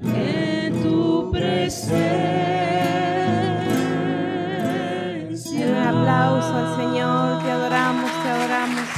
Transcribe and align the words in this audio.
en 0.00 0.82
tu 0.82 1.30
presencia. 1.30 2.06
Un 5.66 5.74
aplauso 5.76 6.56
al 6.56 6.76
Señor, 6.76 7.42
te 7.42 7.50
adoramos, 7.50 8.10
te 8.10 8.28
adoramos. 8.30 8.88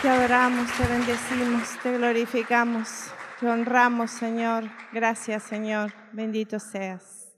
Te 0.00 0.08
adoramos, 0.08 0.72
te 0.78 0.86
bendecimos, 0.86 1.78
te 1.82 1.98
glorificamos, 1.98 3.10
te 3.40 3.46
honramos, 3.46 4.10
Señor. 4.10 4.70
Gracias, 4.92 5.42
Señor. 5.42 5.92
Bendito 6.12 6.58
seas. 6.58 7.36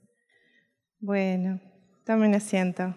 Bueno, 1.01 1.59
tomen 2.05 2.33
asiento. 2.35 2.95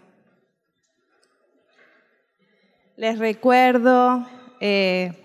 Les 2.97 3.19
recuerdo, 3.19 4.29
eh, 4.61 5.19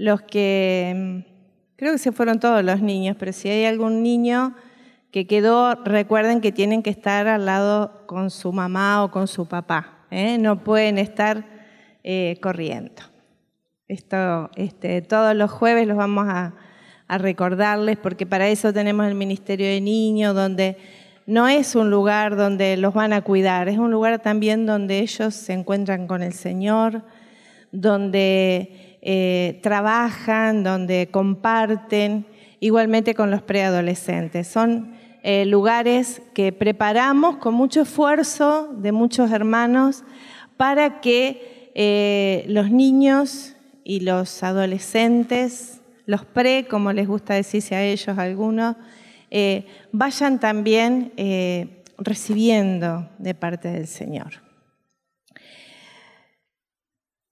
los 0.00 0.22
que, 0.22 0.94
mm, 0.96 1.29
creo 1.80 1.92
que 1.92 1.98
se 1.98 2.12
fueron 2.12 2.38
todos 2.38 2.62
los 2.62 2.82
niños, 2.82 3.16
pero 3.18 3.32
si 3.32 3.48
hay 3.48 3.64
algún 3.64 4.02
niño 4.02 4.54
que 5.10 5.26
quedó, 5.26 5.76
recuerden 5.76 6.42
que 6.42 6.52
tienen 6.52 6.82
que 6.82 6.90
estar 6.90 7.26
al 7.26 7.46
lado 7.46 8.02
con 8.04 8.28
su 8.28 8.52
mamá 8.52 9.02
o 9.02 9.10
con 9.10 9.26
su 9.26 9.46
papá. 9.46 10.04
¿eh? 10.10 10.36
No 10.36 10.62
pueden 10.62 10.98
estar 10.98 11.42
eh, 12.04 12.36
corriendo. 12.42 13.00
Esto, 13.88 14.50
este, 14.56 15.00
todos 15.00 15.34
los 15.34 15.50
jueves 15.50 15.88
los 15.88 15.96
vamos 15.96 16.26
a, 16.28 16.52
a 17.08 17.16
recordarles 17.16 17.96
porque 17.96 18.26
para 18.26 18.46
eso 18.48 18.74
tenemos 18.74 19.06
el 19.06 19.14
Ministerio 19.14 19.66
de 19.66 19.80
Niños, 19.80 20.34
donde 20.34 20.76
no 21.24 21.48
es 21.48 21.74
un 21.74 21.88
lugar 21.88 22.36
donde 22.36 22.76
los 22.76 22.92
van 22.92 23.14
a 23.14 23.22
cuidar, 23.22 23.70
es 23.70 23.78
un 23.78 23.90
lugar 23.90 24.18
también 24.18 24.66
donde 24.66 24.98
ellos 24.98 25.32
se 25.32 25.54
encuentran 25.54 26.06
con 26.06 26.22
el 26.22 26.34
Señor, 26.34 27.04
donde 27.72 28.79
eh, 29.02 29.60
trabajan, 29.62 30.62
donde 30.62 31.08
comparten, 31.10 32.26
igualmente 32.60 33.14
con 33.14 33.30
los 33.30 33.40
preadolescentes. 33.40 34.46
Son 34.46 34.92
eh, 35.22 35.46
lugares 35.46 36.20
que 36.34 36.52
preparamos 36.52 37.36
con 37.36 37.54
mucho 37.54 37.82
esfuerzo 37.82 38.68
de 38.76 38.92
muchos 38.92 39.30
hermanos 39.30 40.04
para 40.58 41.00
que 41.00 41.70
eh, 41.74 42.44
los 42.48 42.70
niños 42.70 43.56
y 43.84 44.00
los 44.00 44.42
adolescentes, 44.42 45.80
los 46.04 46.26
pre, 46.26 46.66
como 46.68 46.92
les 46.92 47.08
gusta 47.08 47.34
decirse 47.34 47.74
a 47.74 47.82
ellos 47.82 48.18
algunos, 48.18 48.76
vayan 49.92 50.40
también 50.40 51.12
recibiendo 51.96 53.08
de 53.18 53.34
parte 53.34 53.68
del 53.68 53.86
Señor. 53.86 54.49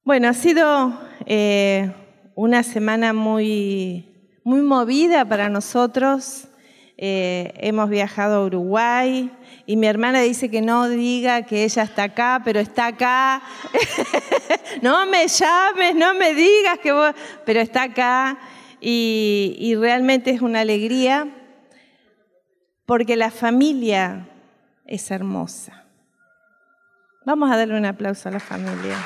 Bueno, 0.09 0.29
ha 0.29 0.33
sido 0.33 0.99
eh, 1.27 1.93
una 2.35 2.63
semana 2.63 3.13
muy, 3.13 4.09
muy 4.43 4.63
movida 4.63 5.27
para 5.27 5.51
nosotros. 5.51 6.49
Eh, 6.97 7.53
hemos 7.59 7.91
viajado 7.91 8.37
a 8.37 8.47
Uruguay 8.47 9.31
y 9.67 9.77
mi 9.77 9.87
hermana 9.87 10.23
dice 10.23 10.51
que 10.51 10.63
no 10.63 10.89
diga 10.89 11.43
que 11.43 11.63
ella 11.65 11.83
está 11.83 12.05
acá, 12.05 12.41
pero 12.43 12.59
está 12.59 12.87
acá. 12.87 13.43
no 14.81 15.05
me 15.05 15.29
llames, 15.29 15.95
no 15.95 16.15
me 16.15 16.33
digas 16.33 16.79
que 16.79 16.93
vos, 16.93 17.15
pero 17.45 17.61
está 17.61 17.83
acá 17.83 18.39
y, 18.81 19.57
y 19.59 19.75
realmente 19.75 20.31
es 20.31 20.41
una 20.41 20.61
alegría 20.61 21.29
porque 22.87 23.15
la 23.15 23.31
familia 23.31 24.27
es 24.87 25.11
hermosa. 25.11 25.85
Vamos 27.27 27.51
a 27.51 27.59
darle 27.59 27.77
un 27.77 27.85
aplauso 27.85 28.31
a 28.31 28.33
la 28.33 28.41
familia. 28.41 28.97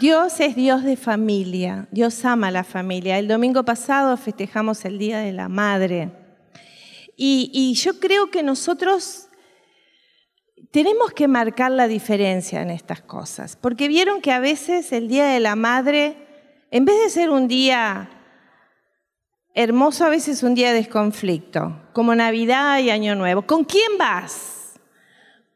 Dios 0.00 0.40
es 0.40 0.56
Dios 0.56 0.82
de 0.82 0.96
familia, 0.96 1.86
Dios 1.90 2.24
ama 2.24 2.48
a 2.48 2.50
la 2.50 2.64
familia. 2.64 3.18
El 3.18 3.28
domingo 3.28 3.66
pasado 3.66 4.16
festejamos 4.16 4.86
el 4.86 4.98
Día 4.98 5.18
de 5.18 5.30
la 5.30 5.50
Madre. 5.50 6.10
Y, 7.18 7.50
y, 7.52 7.74
yo 7.74 8.00
creo 8.00 8.30
que 8.30 8.42
nosotros 8.42 9.28
tenemos 10.72 11.12
que 11.12 11.28
marcar 11.28 11.72
la 11.72 11.86
diferencia 11.86 12.62
en 12.62 12.70
estas 12.70 13.02
cosas, 13.02 13.56
porque 13.56 13.88
vieron 13.88 14.22
que 14.22 14.32
a 14.32 14.40
veces 14.40 14.90
el 14.92 15.06
Día 15.06 15.26
de 15.26 15.38
la 15.38 15.54
Madre, 15.54 16.16
en 16.70 16.86
vez 16.86 16.98
de 16.98 17.10
ser 17.10 17.28
un 17.28 17.46
día 17.46 18.08
hermoso, 19.52 20.06
a 20.06 20.08
veces 20.08 20.38
es 20.38 20.42
un 20.42 20.54
día 20.54 20.72
de 20.72 20.88
conflicto, 20.88 21.78
como 21.92 22.14
Navidad 22.14 22.78
y 22.78 22.88
Año 22.88 23.14
Nuevo. 23.16 23.42
¿Con 23.42 23.64
quién 23.64 23.98
vas? 23.98 24.80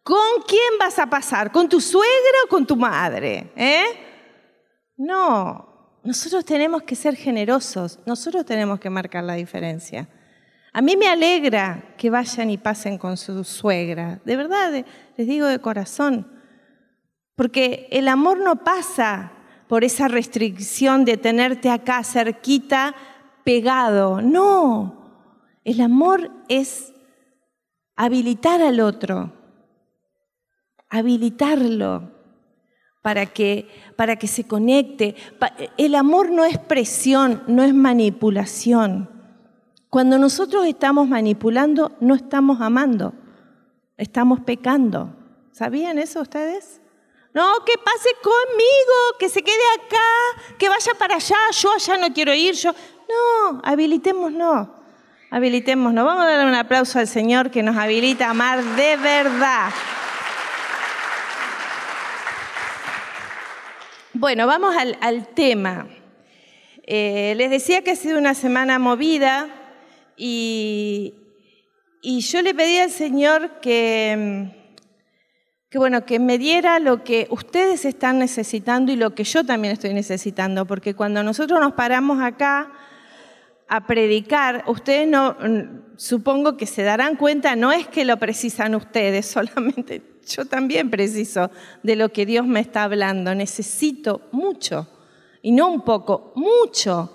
¿Con 0.02 0.42
quién 0.46 0.78
vas 0.78 0.98
a 0.98 1.06
pasar? 1.06 1.50
¿Con 1.50 1.66
tu 1.66 1.80
suegra 1.80 2.38
o 2.44 2.48
con 2.50 2.66
tu 2.66 2.76
madre? 2.76 3.50
¿Eh? 3.56 4.03
No, 4.96 5.98
nosotros 6.04 6.44
tenemos 6.44 6.82
que 6.82 6.94
ser 6.94 7.16
generosos, 7.16 7.98
nosotros 8.06 8.44
tenemos 8.44 8.78
que 8.78 8.90
marcar 8.90 9.24
la 9.24 9.34
diferencia. 9.34 10.08
A 10.72 10.82
mí 10.82 10.96
me 10.96 11.08
alegra 11.08 11.94
que 11.96 12.10
vayan 12.10 12.50
y 12.50 12.58
pasen 12.58 12.98
con 12.98 13.16
su 13.16 13.42
suegra, 13.44 14.20
de 14.24 14.36
verdad, 14.36 14.84
les 15.16 15.26
digo 15.26 15.46
de 15.46 15.60
corazón, 15.60 16.26
porque 17.36 17.88
el 17.90 18.08
amor 18.08 18.38
no 18.38 18.62
pasa 18.64 19.32
por 19.68 19.82
esa 19.82 20.08
restricción 20.08 21.04
de 21.04 21.16
tenerte 21.16 21.70
acá 21.70 22.04
cerquita, 22.04 22.94
pegado, 23.44 24.20
no, 24.20 25.30
el 25.64 25.80
amor 25.80 26.30
es 26.48 26.92
habilitar 27.96 28.60
al 28.60 28.80
otro, 28.80 29.32
habilitarlo 30.88 32.13
para 33.04 33.26
que, 33.26 33.68
para 33.96 34.16
que 34.16 34.26
se 34.26 34.44
conecte. 34.44 35.14
El 35.76 35.94
amor 35.94 36.30
no 36.30 36.42
es 36.46 36.56
presión, 36.56 37.42
no 37.46 37.62
es 37.62 37.74
manipulación. 37.74 39.10
Cuando 39.90 40.16
nosotros 40.16 40.64
estamos 40.64 41.06
manipulando, 41.06 41.94
no 42.00 42.14
estamos 42.14 42.62
amando, 42.62 43.12
estamos 43.98 44.40
pecando. 44.40 45.14
¿Sabían 45.52 45.98
eso 45.98 46.22
ustedes? 46.22 46.80
No, 47.34 47.44
que 47.66 47.74
pase 47.76 48.08
conmigo, 48.22 49.18
que 49.18 49.28
se 49.28 49.42
quede 49.42 49.54
acá, 49.84 50.56
que 50.58 50.70
vaya 50.70 50.94
para 50.98 51.16
allá, 51.16 51.36
yo 51.60 51.72
allá 51.72 51.98
no 51.98 52.14
quiero 52.14 52.32
ir, 52.32 52.54
yo. 52.54 52.72
No, 52.72 53.60
habilitémonos, 53.64 54.68
habilitémonos. 55.30 56.06
Vamos 56.06 56.24
a 56.24 56.28
darle 56.28 56.46
un 56.46 56.54
aplauso 56.54 56.98
al 56.98 57.06
Señor 57.06 57.50
que 57.50 57.62
nos 57.62 57.76
habilita 57.76 58.28
a 58.28 58.30
amar 58.30 58.64
de 58.64 58.96
verdad. 58.96 59.68
Bueno, 64.16 64.46
vamos 64.46 64.76
al, 64.76 65.26
tema. 65.34 65.88
Eh, 66.86 67.34
les 67.36 67.50
decía 67.50 67.82
que 67.82 67.90
ha 67.90 67.96
sido 67.96 68.16
una 68.16 68.34
semana 68.34 68.78
movida 68.78 69.48
y, 70.16 71.14
y 72.00 72.20
yo 72.20 72.40
le 72.40 72.54
pedí 72.54 72.78
al 72.78 72.92
Señor 72.92 73.58
que, 73.60 74.52
que, 75.68 75.78
bueno, 75.78 76.06
que 76.06 76.20
me 76.20 76.38
diera 76.38 76.78
lo 76.78 77.02
que 77.02 77.26
ustedes 77.28 77.84
están 77.84 78.20
necesitando 78.20 78.92
y 78.92 78.96
lo 78.96 79.16
que 79.16 79.24
yo 79.24 79.44
también 79.44 79.72
estoy 79.72 79.92
necesitando, 79.94 80.64
porque 80.64 80.94
cuando 80.94 81.24
nosotros 81.24 81.58
nos 81.58 81.72
paramos 81.72 82.22
acá 82.22 82.70
a 83.68 83.84
predicar, 83.88 84.62
ustedes 84.68 85.08
no, 85.08 85.36
supongo 85.96 86.56
que 86.56 86.66
se 86.66 86.84
darán 86.84 87.16
cuenta, 87.16 87.56
no 87.56 87.72
es 87.72 87.88
que 87.88 88.04
lo 88.04 88.16
precisan 88.18 88.76
ustedes 88.76 89.26
solamente, 89.30 90.13
yo 90.26 90.44
también 90.44 90.90
preciso 90.90 91.50
de 91.82 91.96
lo 91.96 92.10
que 92.10 92.26
Dios 92.26 92.46
me 92.46 92.60
está 92.60 92.84
hablando, 92.84 93.34
necesito 93.34 94.22
mucho, 94.32 94.88
y 95.42 95.52
no 95.52 95.70
un 95.70 95.82
poco, 95.82 96.32
mucho 96.34 97.12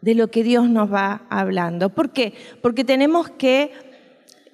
de 0.00 0.14
lo 0.14 0.28
que 0.28 0.42
Dios 0.42 0.68
nos 0.68 0.92
va 0.92 1.26
hablando. 1.30 1.90
¿Por 1.90 2.10
qué? 2.10 2.34
Porque 2.62 2.84
tenemos 2.84 3.30
que 3.30 3.72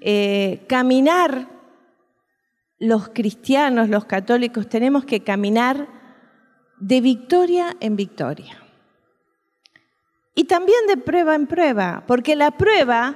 eh, 0.01 0.65
caminar, 0.69 1.49
los 2.79 3.09
cristianos, 3.09 3.89
los 3.89 4.05
católicos, 4.05 4.69
tenemos 4.69 5.05
que 5.05 5.21
caminar 5.21 5.89
de 6.79 7.01
victoria 7.01 7.77
en 7.81 7.97
victoria. 7.97 8.61
Y 10.35 10.45
también 10.45 10.87
de 10.89 10.97
prueba 10.97 11.35
en 11.35 11.47
prueba, 11.47 12.05
porque 12.07 12.37
la 12.37 12.51
prueba 12.51 13.15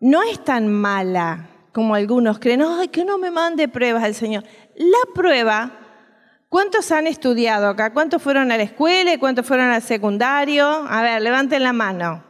no 0.00 0.22
es 0.22 0.44
tan 0.44 0.68
mala 0.68 1.48
como 1.72 1.94
algunos 1.94 2.38
creen. 2.38 2.62
Ay, 2.62 2.88
que 2.88 3.04
no 3.04 3.18
me 3.18 3.30
mande 3.30 3.68
pruebas 3.68 4.04
al 4.04 4.14
Señor. 4.14 4.44
La 4.76 5.12
prueba 5.14 5.78
¿Cuántos 6.48 6.90
han 6.92 7.06
estudiado 7.06 7.68
acá? 7.68 7.92
¿Cuántos 7.92 8.22
fueron 8.22 8.50
a 8.50 8.56
la 8.56 8.62
escuela 8.62 9.18
cuántos 9.18 9.46
fueron 9.46 9.68
al 9.68 9.82
secundario? 9.82 10.66
A 10.66 11.02
ver, 11.02 11.20
levanten 11.20 11.62
la 11.62 11.74
mano. 11.74 12.24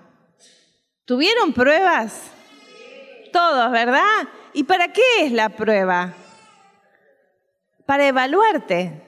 ¿Tuvieron 1.04 1.52
pruebas? 1.52 2.20
Todos, 3.32 3.70
¿verdad? 3.70 4.28
¿Y 4.52 4.64
para 4.64 4.92
qué 4.92 5.02
es 5.20 5.32
la 5.32 5.50
prueba? 5.50 6.14
Para 7.86 8.08
evaluarte, 8.08 9.02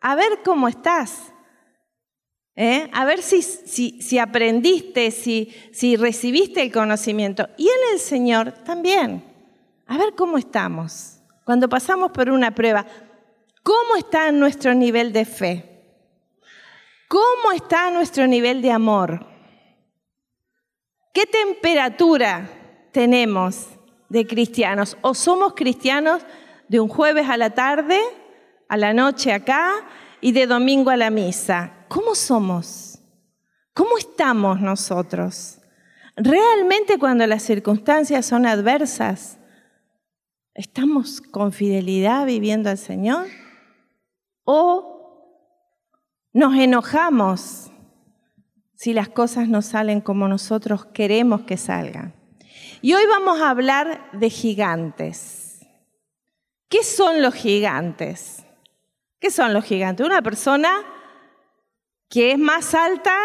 a 0.00 0.14
ver 0.14 0.40
cómo 0.42 0.68
estás. 0.68 1.32
¿eh? 2.56 2.88
A 2.92 3.04
ver 3.04 3.20
si, 3.20 3.42
si, 3.42 4.00
si 4.00 4.18
aprendiste, 4.18 5.10
si, 5.10 5.54
si 5.72 5.96
recibiste 5.96 6.62
el 6.62 6.72
conocimiento. 6.72 7.50
Y 7.58 7.68
en 7.68 7.92
el 7.92 8.00
Señor 8.00 8.52
también. 8.64 9.35
A 9.86 9.96
ver 9.96 10.14
cómo 10.14 10.36
estamos. 10.38 11.20
Cuando 11.44 11.68
pasamos 11.68 12.10
por 12.10 12.28
una 12.28 12.54
prueba, 12.54 12.86
¿cómo 13.62 13.96
está 13.96 14.32
nuestro 14.32 14.74
nivel 14.74 15.12
de 15.12 15.24
fe? 15.24 15.76
¿Cómo 17.08 17.52
está 17.54 17.90
nuestro 17.90 18.26
nivel 18.26 18.62
de 18.62 18.72
amor? 18.72 19.24
¿Qué 21.14 21.24
temperatura 21.24 22.50
tenemos 22.92 23.68
de 24.08 24.26
cristianos? 24.26 24.96
¿O 25.02 25.14
somos 25.14 25.54
cristianos 25.54 26.22
de 26.68 26.80
un 26.80 26.88
jueves 26.88 27.28
a 27.28 27.36
la 27.36 27.50
tarde, 27.50 28.00
a 28.68 28.76
la 28.76 28.92
noche 28.92 29.32
acá 29.32 29.72
y 30.20 30.32
de 30.32 30.48
domingo 30.48 30.90
a 30.90 30.96
la 30.96 31.10
misa? 31.10 31.86
¿Cómo 31.88 32.16
somos? 32.16 32.98
¿Cómo 33.72 33.98
estamos 33.98 34.60
nosotros? 34.60 35.60
¿Realmente 36.16 36.98
cuando 36.98 37.26
las 37.26 37.44
circunstancias 37.44 38.26
son 38.26 38.46
adversas, 38.46 39.38
estamos 40.56 41.20
con 41.20 41.52
fidelidad 41.52 42.26
viviendo 42.26 42.68
al 42.70 42.78
Señor? 42.78 43.26
¿O 44.44 44.96
nos 46.32 46.54
enojamos 46.54 47.70
si 48.76 48.92
las 48.92 49.08
cosas 49.08 49.48
no 49.48 49.62
salen 49.62 50.00
como 50.00 50.28
nosotros 50.28 50.84
queremos 50.84 51.42
que 51.42 51.56
salgan. 51.56 52.14
Y 52.82 52.92
hoy 52.92 53.04
vamos 53.06 53.40
a 53.40 53.50
hablar 53.50 54.10
de 54.12 54.28
gigantes. 54.28 55.66
¿Qué 56.68 56.84
son 56.84 57.22
los 57.22 57.34
gigantes? 57.34 58.44
¿Qué 59.18 59.30
son 59.30 59.54
los 59.54 59.64
gigantes? 59.64 60.04
Una 60.04 60.20
persona 60.20 60.70
que 62.10 62.32
es 62.32 62.38
más 62.38 62.74
alta 62.74 63.16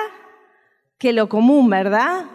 que 0.97 1.11
lo 1.11 1.27
común, 1.27 1.69
¿verdad? 1.69 2.25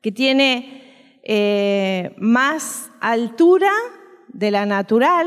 Que 0.00 0.12
tiene 0.12 1.20
eh, 1.24 2.14
más 2.16 2.90
altura 3.00 3.70
de 4.36 4.50
la 4.50 4.66
natural 4.66 5.26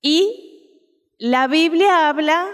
y 0.00 1.16
la 1.18 1.48
Biblia 1.48 2.08
habla 2.08 2.46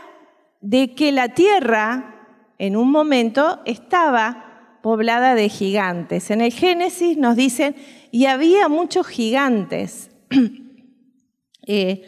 de 0.60 0.94
que 0.94 1.12
la 1.12 1.34
tierra 1.34 2.26
en 2.58 2.74
un 2.74 2.90
momento 2.90 3.60
estaba 3.66 4.78
poblada 4.82 5.34
de 5.34 5.48
gigantes. 5.48 6.30
En 6.30 6.40
el 6.40 6.52
Génesis 6.52 7.18
nos 7.18 7.36
dicen, 7.36 7.76
y 8.10 8.26
había 8.26 8.68
muchos 8.68 9.06
gigantes, 9.06 10.10
eh, 11.66 12.02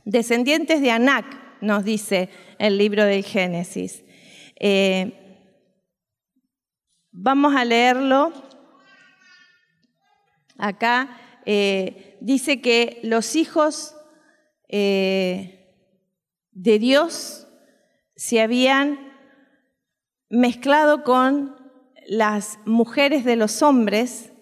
descendientes 0.04 0.82
de 0.82 0.90
Anac, 0.90 1.24
nos 1.62 1.84
dice 1.84 2.28
el 2.58 2.76
libro 2.76 3.04
del 3.04 3.24
Génesis. 3.24 4.04
Eh, 4.56 5.12
vamos 7.12 7.54
a 7.54 7.64
leerlo. 7.64 8.49
Acá 10.60 11.16
eh, 11.46 12.16
dice 12.20 12.60
que 12.60 13.00
los 13.02 13.34
hijos 13.36 13.96
de 14.68 15.58
Dios 16.52 17.48
se 18.14 18.40
habían 18.40 19.10
mezclado 20.28 21.02
con 21.02 21.56
las 22.06 22.58
mujeres 22.64 23.24
de 23.24 23.34
los 23.34 23.62
hombres 23.62 24.32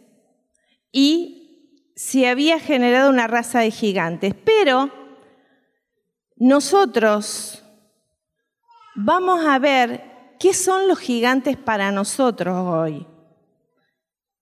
y 0.92 1.92
se 1.96 2.28
había 2.28 2.60
generado 2.60 3.10
una 3.10 3.26
raza 3.26 3.60
de 3.60 3.70
gigantes. 3.70 4.34
Pero 4.44 4.90
nosotros 6.36 7.64
vamos 8.94 9.44
a 9.44 9.58
ver 9.58 10.34
qué 10.38 10.54
son 10.54 10.88
los 10.88 10.98
gigantes 10.98 11.56
para 11.56 11.90
nosotros 11.90 12.56
hoy. 12.56 13.06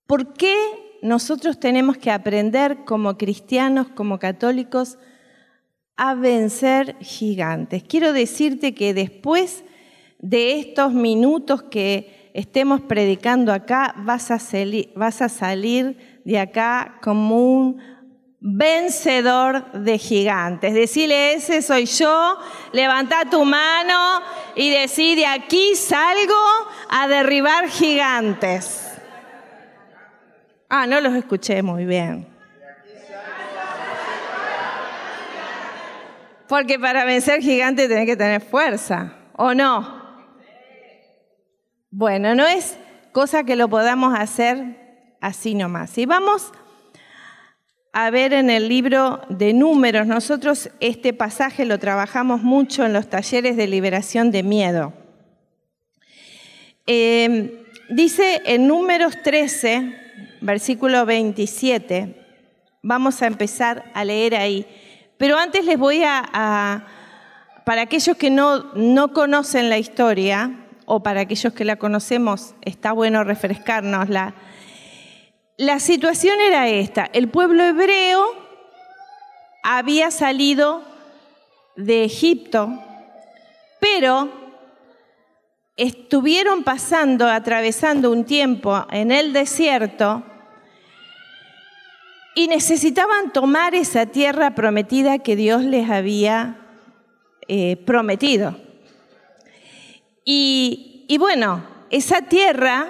¿Por 0.07 0.35
qué 0.35 0.86
nosotros 1.07 1.61
tenemos 1.61 1.97
que 1.97 2.11
aprender 2.11 2.85
como 2.85 3.17
cristianos, 3.17 3.87
como 3.95 4.19
católicos, 4.19 4.99
a 5.97 6.15
vencer 6.15 6.97
gigantes. 7.01 7.85
Quiero 7.85 8.13
decirte 8.13 8.75
que 8.75 8.93
después 8.93 9.65
de 10.19 10.59
estos 10.59 10.93
minutos 10.93 11.63
que 11.63 12.31
estemos 12.35 12.81
predicando 12.81 13.53
acá, 13.53 13.95
vas 13.99 14.33
a, 14.33 14.41
salir, 14.41 14.91
vas 14.97 15.23
a 15.23 15.29
salir 15.29 16.21
de 16.25 16.41
acá 16.41 16.99
como 17.03 17.55
un 17.55 17.81
vencedor 18.41 19.71
de 19.73 19.99
gigantes. 19.99 20.75
Decirle, 20.75 21.35
ese 21.35 21.63
soy 21.63 21.87
yo, 21.87 22.37
levanta 22.73 23.31
tu 23.31 23.45
mano 23.45 24.23
y 24.57 24.71
decir, 24.71 25.17
de 25.17 25.27
aquí 25.27 25.77
salgo 25.77 26.35
a 26.91 27.07
derribar 27.07 27.69
gigantes. 27.69 28.96
Ah, 30.79 30.87
no 30.87 31.01
los 31.01 31.15
escuché 31.15 31.63
muy 31.63 31.87
bien. 31.87 32.27
Porque 36.47 36.79
para 36.79 37.07
vencer 37.07 37.41
gigantes 37.41 37.89
tenés 37.89 38.05
que 38.05 38.15
tener 38.15 38.43
fuerza, 38.43 39.15
¿o 39.33 39.55
no? 39.55 40.03
Bueno, 41.91 42.35
no 42.35 42.47
es 42.47 42.77
cosa 43.13 43.45
que 43.45 43.57
lo 43.57 43.71
podamos 43.71 44.19
hacer 44.19 45.17
así 45.23 45.55
nomás. 45.55 45.97
Y 45.97 46.05
vamos 46.05 46.53
a 47.95 48.11
ver 48.11 48.35
en 48.35 48.51
el 48.51 48.69
libro 48.69 49.23
de 49.31 49.55
números, 49.55 50.07
nosotros 50.07 50.69
este 50.81 51.15
pasaje 51.15 51.65
lo 51.65 51.79
trabajamos 51.79 52.43
mucho 52.43 52.85
en 52.85 52.93
los 52.93 53.09
talleres 53.09 53.57
de 53.57 53.67
liberación 53.67 54.31
de 54.31 54.43
miedo. 54.43 54.93
Eh, 56.87 57.65
dice 57.89 58.43
en 58.45 58.69
números 58.69 59.15
13, 59.23 60.03
versículo 60.41 61.07
27, 61.07 62.15
vamos 62.83 63.23
a 63.23 63.27
empezar 63.27 63.91
a 63.95 64.05
leer 64.05 64.35
ahí. 64.35 64.67
Pero 65.17 65.39
antes 65.39 65.65
les 65.65 65.79
voy 65.79 66.03
a, 66.05 66.87
para 67.65 67.83
aquellos 67.83 68.17
que 68.17 68.31
no, 68.31 68.73
no 68.75 69.13
conocen 69.13 69.71
la 69.71 69.79
historia, 69.79 70.67
o 70.87 71.03
para 71.03 71.23
aquellos 71.23 71.53
que 71.53 71.65
la 71.65 71.77
conocemos, 71.77 72.55
está 72.63 72.93
bueno 72.93 73.25
refrescárnosla. 73.25 74.35
La 75.57 75.81
situación 75.81 76.39
era 76.41 76.69
esta, 76.69 77.11
el 77.13 77.29
pueblo 77.29 77.65
hebreo 77.65 78.25
había 79.63 80.11
salido 80.13 80.83
de 81.77 82.05
Egipto, 82.05 82.71
pero 83.81 84.46
estuvieron 85.77 86.65
pasando, 86.65 87.29
atravesando 87.29 88.11
un 88.11 88.25
tiempo 88.25 88.87
en 88.91 89.11
el 89.11 89.33
desierto, 89.33 90.25
y 92.35 92.49
necesitaban 92.49 93.33
tomar 93.33 93.75
esa 93.75 94.05
tierra 94.05 94.55
prometida 94.55 95.19
que 95.21 95.37
Dios 95.37 95.65
les 95.65 95.89
había 95.89 96.59
eh, 97.49 97.77
prometido. 97.87 98.59
Y, 100.23 101.17
bueno, 101.19 101.65
esa 101.89 102.21
tierra 102.23 102.89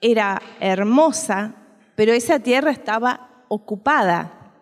era 0.00 0.40
hermosa, 0.60 1.56
pero 1.94 2.12
esa 2.12 2.38
tierra 2.38 2.70
estaba 2.70 3.44
ocupada 3.48 4.54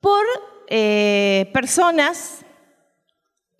por 0.00 0.24
eh, 0.66 1.48
personas 1.52 2.44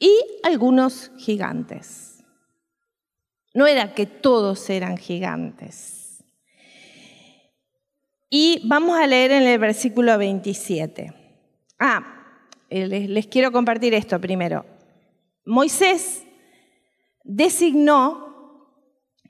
y 0.01 0.13
algunos 0.43 1.13
gigantes. 1.19 2.12
No 3.55 3.67
era 3.67 3.95
que 3.95 4.07
todos 4.07 4.69
eran 4.71 4.97
gigantes. 4.97 6.25
Y 8.31 8.63
vamos 8.65 8.99
a 8.99 9.07
leer 9.07 9.31
en 9.33 9.43
el 9.43 9.59
versículo 9.59 10.17
27. 10.17 11.13
Ah, 11.79 12.39
eh, 12.71 12.87
les, 12.87 13.27
quiero 13.27 13.53
compartir 13.53 13.93
esto 13.93 14.19
primero. 14.19 14.65
Moisés 15.45 16.23
designó 17.25 18.71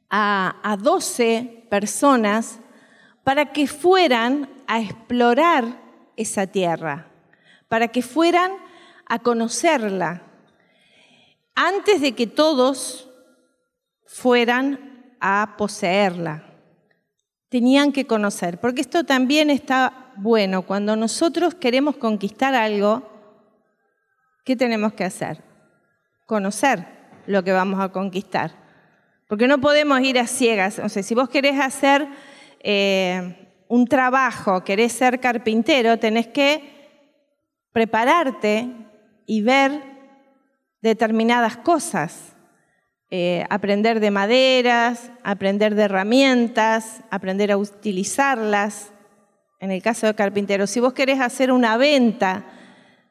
a, 0.08 0.60
a 0.62 0.76
12 0.76 1.66
personas 1.68 2.60
para 3.24 3.52
que 3.52 3.66
fueran 3.66 4.48
a 4.68 4.80
explorar 4.80 5.80
esa 6.16 6.46
tierra, 6.46 7.08
para 7.66 7.88
que 7.88 8.02
fueran 8.02 8.52
a 9.06 9.18
conocerla, 9.18 10.22
antes 11.54 12.00
de 12.00 12.12
que 12.12 12.26
todos 12.26 13.11
fueran 14.12 15.14
a 15.20 15.54
poseerla 15.56 16.52
tenían 17.52 17.92
que 17.92 18.06
conocer, 18.06 18.58
porque 18.58 18.80
esto 18.80 19.04
también 19.04 19.50
está 19.50 20.10
bueno. 20.16 20.62
Cuando 20.62 20.96
nosotros 20.96 21.54
queremos 21.54 21.96
conquistar 21.96 22.54
algo, 22.54 23.06
¿qué 24.42 24.56
tenemos 24.56 24.94
que 24.94 25.04
hacer? 25.04 25.44
Conocer 26.24 26.86
lo 27.26 27.44
que 27.44 27.52
vamos 27.52 27.78
a 27.78 27.90
conquistar. 27.90 28.52
Porque 29.28 29.46
no 29.48 29.60
podemos 29.60 30.00
ir 30.00 30.18
a 30.18 30.26
ciegas. 30.26 30.78
O 30.78 30.88
sea, 30.88 31.02
si 31.02 31.14
vos 31.14 31.28
querés 31.28 31.60
hacer 31.60 32.08
eh, 32.60 33.52
un 33.68 33.86
trabajo, 33.86 34.64
querés 34.64 34.92
ser 34.92 35.20
carpintero, 35.20 35.98
tenés 35.98 36.28
que 36.28 36.64
prepararte 37.70 38.70
y 39.26 39.42
ver 39.42 39.78
determinadas 40.80 41.58
cosas. 41.58 42.31
Eh, 43.14 43.44
aprender 43.50 44.00
de 44.00 44.10
maderas, 44.10 45.10
aprender 45.22 45.74
de 45.74 45.82
herramientas, 45.82 47.02
aprender 47.10 47.52
a 47.52 47.58
utilizarlas. 47.58 48.90
En 49.60 49.70
el 49.70 49.82
caso 49.82 50.06
de 50.06 50.14
carpintero, 50.14 50.66
si 50.66 50.80
vos 50.80 50.94
querés 50.94 51.20
hacer 51.20 51.52
una 51.52 51.76
venta 51.76 52.46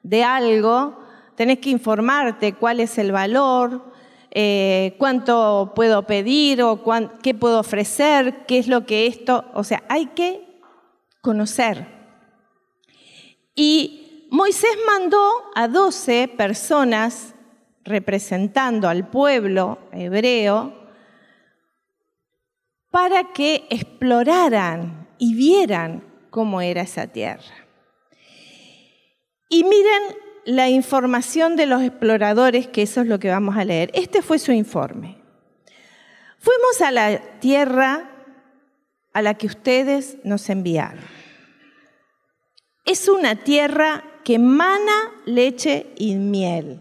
de 0.02 0.24
algo, 0.24 0.98
tenés 1.36 1.60
que 1.60 1.70
informarte 1.70 2.54
cuál 2.54 2.80
es 2.80 2.98
el 2.98 3.12
valor, 3.12 3.94
eh, 4.32 4.96
cuánto 4.98 5.74
puedo 5.76 6.08
pedir 6.08 6.64
o 6.64 6.82
qué 7.22 7.36
puedo 7.36 7.60
ofrecer, 7.60 8.48
qué 8.48 8.58
es 8.58 8.68
lo 8.68 8.88
que 8.88 9.06
esto, 9.06 9.46
o 9.54 9.64
sea, 9.64 9.84
hay 9.88 10.08
que 10.08 10.64
conocer. 11.22 11.86
Y 13.54 14.28
Moisés 14.32 14.76
mandó 14.88 15.30
a 15.54 15.68
12 15.68 16.28
personas 16.28 17.36
representando 17.84 18.88
al 18.88 19.08
pueblo 19.08 19.80
hebreo 19.92 20.82
para 22.90 23.32
que 23.34 23.66
exploraran 23.70 25.08
y 25.18 25.36
vieran 25.36 26.04
cómo 26.30 26.62
era 26.62 26.82
esa 26.82 27.08
tierra. 27.08 27.56
Y 29.50 29.64
miren 29.64 30.18
la 30.46 30.70
información 30.70 31.56
de 31.56 31.66
los 31.66 31.82
exploradores, 31.82 32.68
que 32.68 32.82
eso 32.82 33.02
es 33.02 33.08
lo 33.08 33.20
que 33.20 33.30
vamos 33.30 33.58
a 33.58 33.66
leer. 33.66 33.92
Este 33.94 34.22
fue 34.22 34.40
su 34.40 34.52
informe. 34.52 35.18
Fuimos 36.40 36.82
a 36.82 36.92
la 36.92 37.20
tierra 37.40 38.10
a 39.14 39.22
la 39.22 39.36
que 39.36 39.48
ustedes 39.48 40.18
nos 40.24 40.50
enviaron. 40.50 41.04
Es 42.86 43.08
una 43.08 43.36
tierra 43.36 44.04
que 44.24 44.40
mana 44.40 45.12
leche 45.26 45.88
y 45.98 46.16
miel. 46.16 46.80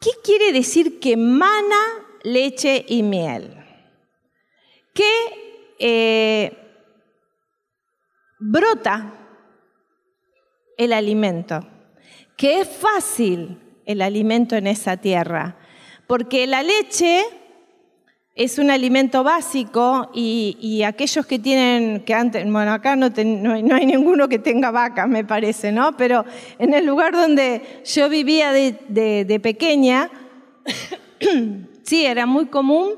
¿Qué 0.00 0.10
quiere 0.24 0.52
decir 0.52 0.98
que 0.98 1.16
mana 1.18 1.76
leche 2.22 2.86
y 2.88 3.02
miel? 3.02 3.54
Que 4.94 5.74
eh, 5.78 6.56
brota 8.38 9.12
el 10.78 10.94
alimento, 10.94 11.66
que 12.34 12.60
es 12.60 12.68
fácil 12.68 13.58
el 13.84 14.00
alimento 14.00 14.56
en 14.56 14.68
esa 14.68 14.96
tierra, 14.96 15.58
porque 16.06 16.46
la 16.46 16.62
leche 16.62 17.22
es 18.34 18.58
un 18.58 18.70
alimento 18.70 19.24
básico 19.24 20.10
y, 20.14 20.82
aquellos 20.86 21.26
que 21.26 21.38
tienen, 21.38 22.04
que 22.04 22.14
antes, 22.14 22.44
bueno, 22.50 22.72
acá 22.72 22.96
no, 22.96 23.06
hay 23.52 23.86
ninguno 23.86 24.28
que 24.28 24.38
tenga 24.38 24.70
vaca, 24.70 25.06
me 25.06 25.24
parece, 25.24 25.72
¿no? 25.72 25.96
Pero 25.96 26.24
en 26.58 26.72
el 26.72 26.86
lugar 26.86 27.12
donde 27.12 27.82
yo 27.84 28.08
vivía 28.08 28.52
de, 28.52 29.40
pequeña, 29.42 30.10
sí, 31.82 32.06
era 32.06 32.26
muy 32.26 32.46
común 32.46 32.94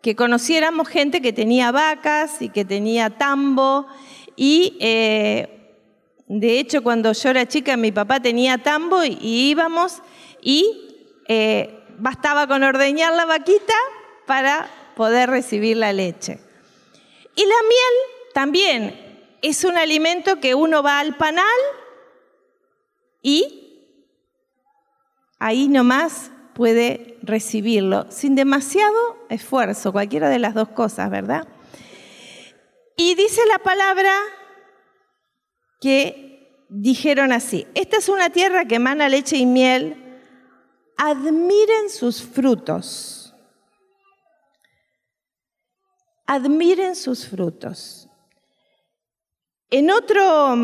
que 0.00 0.16
conociéramos 0.16 0.88
gente 0.88 1.20
que 1.20 1.32
tenía 1.32 1.70
vacas 1.70 2.42
y 2.42 2.48
que 2.48 2.64
tenía 2.64 3.10
tambo 3.10 3.86
y 4.34 4.76
eh, 4.80 5.62
de 6.26 6.58
hecho, 6.58 6.82
cuando 6.82 7.12
yo 7.12 7.28
era 7.28 7.46
chica, 7.46 7.76
mi 7.76 7.92
papá 7.92 8.18
tenía 8.18 8.56
tambo 8.58 9.04
y, 9.04 9.18
íbamos 9.20 10.02
y 10.40 10.88
eh, 11.28 11.78
bastaba 11.98 12.46
con 12.46 12.62
ordeñar 12.62 13.12
la 13.14 13.26
vaquita 13.26 13.74
para 14.26 14.68
poder 14.96 15.30
recibir 15.30 15.76
la 15.76 15.92
leche. 15.92 16.38
Y 17.34 17.44
la 17.44 17.62
miel 17.62 18.32
también 18.34 19.38
es 19.42 19.64
un 19.64 19.76
alimento 19.76 20.40
que 20.40 20.54
uno 20.54 20.82
va 20.82 21.00
al 21.00 21.16
panal 21.16 21.44
y 23.22 23.62
ahí 25.38 25.68
nomás 25.68 26.30
puede 26.54 27.18
recibirlo 27.22 28.06
sin 28.10 28.34
demasiado 28.34 29.26
esfuerzo, 29.28 29.92
cualquiera 29.92 30.28
de 30.28 30.38
las 30.38 30.54
dos 30.54 30.68
cosas, 30.68 31.10
¿verdad? 31.10 31.46
Y 32.96 33.14
dice 33.14 33.40
la 33.46 33.58
palabra 33.58 34.12
que 35.80 36.66
dijeron 36.68 37.32
así, 37.32 37.66
esta 37.74 37.96
es 37.98 38.08
una 38.08 38.30
tierra 38.30 38.64
que 38.66 38.76
emana 38.76 39.08
leche 39.08 39.36
y 39.36 39.46
miel, 39.46 40.20
admiren 40.96 41.90
sus 41.90 42.22
frutos, 42.22 43.21
admiren 46.26 46.96
sus 46.96 47.26
frutos. 47.26 48.08
En 49.70 49.90
otro, 49.90 50.54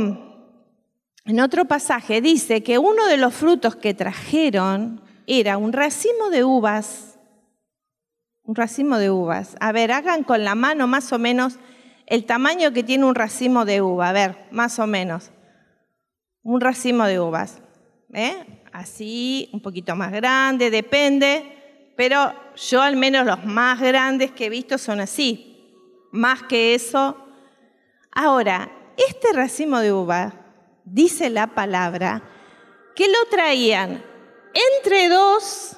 en 1.24 1.40
otro 1.40 1.64
pasaje 1.64 2.20
dice 2.20 2.62
que 2.62 2.78
uno 2.78 3.06
de 3.06 3.16
los 3.16 3.34
frutos 3.34 3.76
que 3.76 3.94
trajeron 3.94 5.02
era 5.26 5.56
un 5.56 5.72
racimo 5.72 6.30
de 6.30 6.44
uvas, 6.44 7.18
un 8.42 8.54
racimo 8.54 8.98
de 8.98 9.10
uvas. 9.10 9.56
A 9.60 9.72
ver, 9.72 9.92
hagan 9.92 10.24
con 10.24 10.44
la 10.44 10.54
mano 10.54 10.86
más 10.86 11.12
o 11.12 11.18
menos 11.18 11.58
el 12.06 12.24
tamaño 12.24 12.72
que 12.72 12.82
tiene 12.82 13.04
un 13.04 13.14
racimo 13.14 13.66
de 13.66 13.82
uva, 13.82 14.08
a 14.08 14.12
ver, 14.12 14.46
más 14.50 14.78
o 14.78 14.86
menos. 14.86 15.30
Un 16.42 16.60
racimo 16.60 17.04
de 17.04 17.20
uvas. 17.20 17.60
¿eh? 18.14 18.62
Así, 18.72 19.50
un 19.52 19.60
poquito 19.60 19.94
más 19.96 20.12
grande, 20.12 20.70
depende, 20.70 21.92
pero 21.96 22.32
yo 22.56 22.80
al 22.80 22.96
menos 22.96 23.26
los 23.26 23.44
más 23.44 23.80
grandes 23.80 24.30
que 24.30 24.46
he 24.46 24.50
visto 24.50 24.78
son 24.78 25.00
así. 25.00 25.47
Más 26.10 26.42
que 26.44 26.74
eso. 26.74 27.16
Ahora, 28.12 28.70
este 28.96 29.32
racimo 29.32 29.80
de 29.80 29.92
uva, 29.92 30.32
dice 30.84 31.30
la 31.30 31.48
palabra, 31.48 32.22
que 32.94 33.08
lo 33.08 33.24
traían 33.30 34.04
entre 34.76 35.08
dos, 35.08 35.76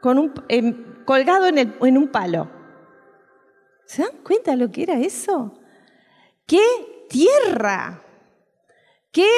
con 0.00 0.18
un, 0.18 1.02
colgado 1.04 1.46
en 1.46 1.98
un 1.98 2.08
palo. 2.08 2.56
¿Se 3.86 4.02
dan 4.02 4.16
cuenta 4.24 4.56
lo 4.56 4.70
que 4.70 4.82
era 4.82 4.98
eso? 4.98 5.52
¡Qué 6.46 7.06
tierra! 7.08 8.02
¡Qué 9.12 9.28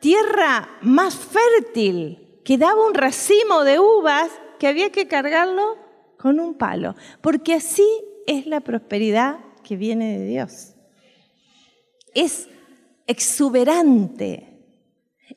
tierra 0.00 0.78
más 0.80 1.14
fértil! 1.14 2.40
Que 2.44 2.56
daba 2.56 2.86
un 2.86 2.94
racimo 2.94 3.64
de 3.64 3.78
uvas 3.78 4.30
que 4.58 4.66
había 4.66 4.90
que 4.90 5.06
cargarlo 5.06 5.76
con 6.18 6.40
un 6.40 6.54
palo. 6.54 6.94
Porque 7.20 7.54
así 7.54 7.86
es 8.38 8.46
la 8.46 8.60
prosperidad 8.60 9.38
que 9.62 9.76
viene 9.76 10.18
de 10.18 10.26
Dios. 10.26 10.74
Es 12.14 12.48
exuberante. 13.06 14.46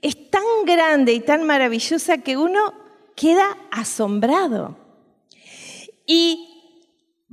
Es 0.02 0.30
tan 0.30 0.44
grande 0.66 1.14
y 1.14 1.20
tan 1.20 1.44
maravillosa 1.44 2.20
que 2.20 2.38
uno 2.38 2.74
queda 3.16 3.58
asombrado. 3.72 4.78
Y 6.06 6.50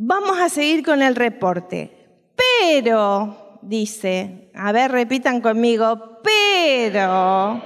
Vamos 0.03 0.39
a 0.39 0.49
seguir 0.49 0.83
con 0.83 1.03
el 1.03 1.15
reporte. 1.15 1.95
Pero, 2.35 3.59
dice, 3.61 4.51
a 4.55 4.73
ver, 4.73 4.91
repitan 4.91 5.43
conmigo, 5.43 6.23
pero, 6.23 7.61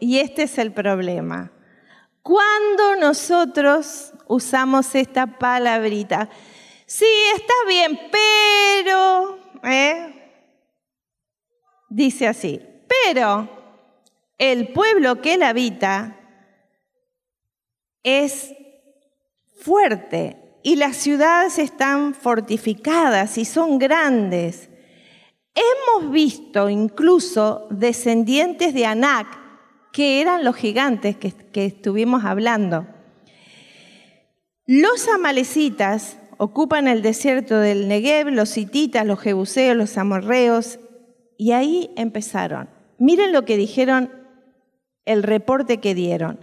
y 0.00 0.16
este 0.16 0.44
es 0.44 0.56
el 0.56 0.72
problema. 0.72 1.52
Cuando 2.22 2.96
nosotros 2.98 4.14
usamos 4.26 4.94
esta 4.94 5.26
palabrita, 5.38 6.30
sí, 6.88 7.06
está 7.36 7.54
bien, 7.68 8.00
pero, 8.10 9.38
¿eh? 9.62 10.32
dice 11.88 12.26
así, 12.26 12.60
pero 13.04 13.48
el 14.36 14.72
pueblo 14.72 15.22
que 15.22 15.34
él 15.34 15.44
habita 15.44 16.18
es 18.02 18.52
fuerte, 19.60 20.48
y 20.62 20.76
las 20.76 20.96
ciudades 20.96 21.58
están 21.58 22.14
fortificadas 22.14 23.38
y 23.38 23.44
son 23.44 23.78
grandes. 23.78 24.68
Hemos 25.54 26.12
visto 26.12 26.68
incluso 26.68 27.66
descendientes 27.70 28.74
de 28.74 28.84
Anac, 28.84 29.26
que 29.92 30.20
eran 30.20 30.44
los 30.44 30.56
gigantes 30.56 31.16
que, 31.16 31.64
estuvimos 31.64 32.24
hablando. 32.24 32.86
Los 34.66 35.08
amalecitas 35.08 36.18
ocupan 36.38 36.88
el 36.88 37.02
desierto 37.02 37.58
del 37.58 37.88
Negev, 37.88 38.28
los 38.28 38.56
hititas, 38.56 39.04
los 39.04 39.20
jebuseos, 39.20 39.76
los 39.76 39.98
amorreos, 39.98 40.78
y 41.36 41.52
ahí 41.52 41.90
empezaron. 41.96 42.68
Miren 42.98 43.32
lo 43.32 43.44
que 43.44 43.56
dijeron, 43.56 44.10
el 45.04 45.22
reporte 45.22 45.78
que 45.78 45.94
dieron. 45.94 46.40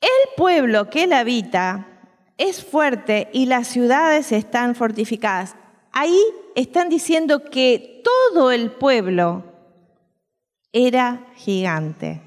El 0.00 0.34
pueblo 0.36 0.90
que 0.90 1.04
él 1.04 1.12
habita 1.12 1.86
es 2.36 2.64
fuerte 2.64 3.28
y 3.32 3.46
las 3.46 3.66
ciudades 3.66 4.32
están 4.32 4.74
fortificadas. 4.74 5.56
Ahí 5.92 6.20
están 6.54 6.88
diciendo 6.88 7.44
que 7.44 8.02
todo 8.04 8.52
el 8.52 8.70
pueblo 8.70 9.44
era 10.72 11.26
gigante. 11.34 12.22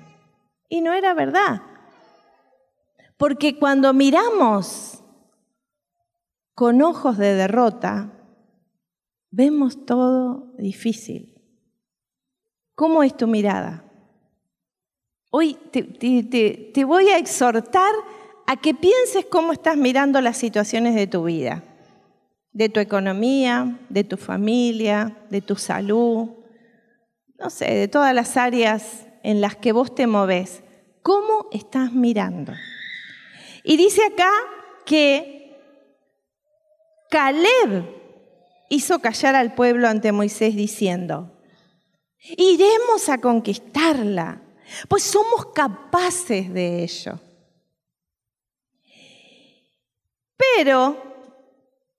Y 0.67 0.81
no 0.81 0.93
era 0.93 1.13
verdad. 1.13 1.61
Porque 3.17 3.57
cuando 3.57 3.93
miramos 3.93 5.00
con 6.61 6.79
ojos 6.83 7.17
de 7.17 7.33
derrota, 7.33 8.11
vemos 9.31 9.83
todo 9.83 10.53
difícil. 10.59 11.41
¿Cómo 12.75 13.01
es 13.01 13.17
tu 13.17 13.25
mirada? 13.25 13.83
Hoy 15.31 15.57
te, 15.71 16.83
voy 16.85 17.07
a 17.07 17.17
exhortar 17.17 17.91
a 18.45 18.57
que 18.57 18.75
pienses 18.75 19.25
cómo 19.25 19.53
estás 19.53 19.75
mirando 19.75 20.21
las 20.21 20.37
situaciones 20.37 20.93
de 20.93 21.07
tu 21.07 21.23
vida, 21.23 21.63
de 22.51 22.69
tu 22.69 22.79
economía, 22.79 23.79
de 23.89 24.03
tu 24.03 24.17
familia, 24.17 25.17
de 25.31 25.41
tu 25.41 25.55
salud, 25.55 26.29
no 27.39 27.49
sé, 27.49 27.73
de 27.73 27.87
todas 27.87 28.13
las 28.13 28.37
áreas 28.37 29.07
en 29.23 29.41
las 29.41 29.55
que 29.55 29.71
vos 29.71 29.95
te 29.95 30.05
moves. 30.05 30.61
¿Cómo 31.01 31.47
estás 31.51 31.91
mirando? 31.91 32.53
Y 33.63 33.77
dice 33.77 34.03
acá 34.05 34.29
que 34.85 35.40
Caleb 37.11 37.83
hizo 38.69 38.99
callar 38.99 39.35
al 39.35 39.53
pueblo 39.53 39.89
ante 39.89 40.13
Moisés 40.13 40.55
diciendo, 40.55 41.37
iremos 42.37 43.09
a 43.09 43.19
conquistarla, 43.19 44.41
pues 44.87 45.03
somos 45.03 45.47
capaces 45.47 46.53
de 46.53 46.83
ello. 46.83 47.19
Pero 50.37 50.95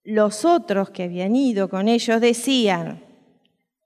los 0.03 0.47
otros 0.47 0.89
que 0.89 1.03
habían 1.03 1.37
ido 1.37 1.69
con 1.69 1.89
ellos 1.89 2.19
decían, 2.19 3.05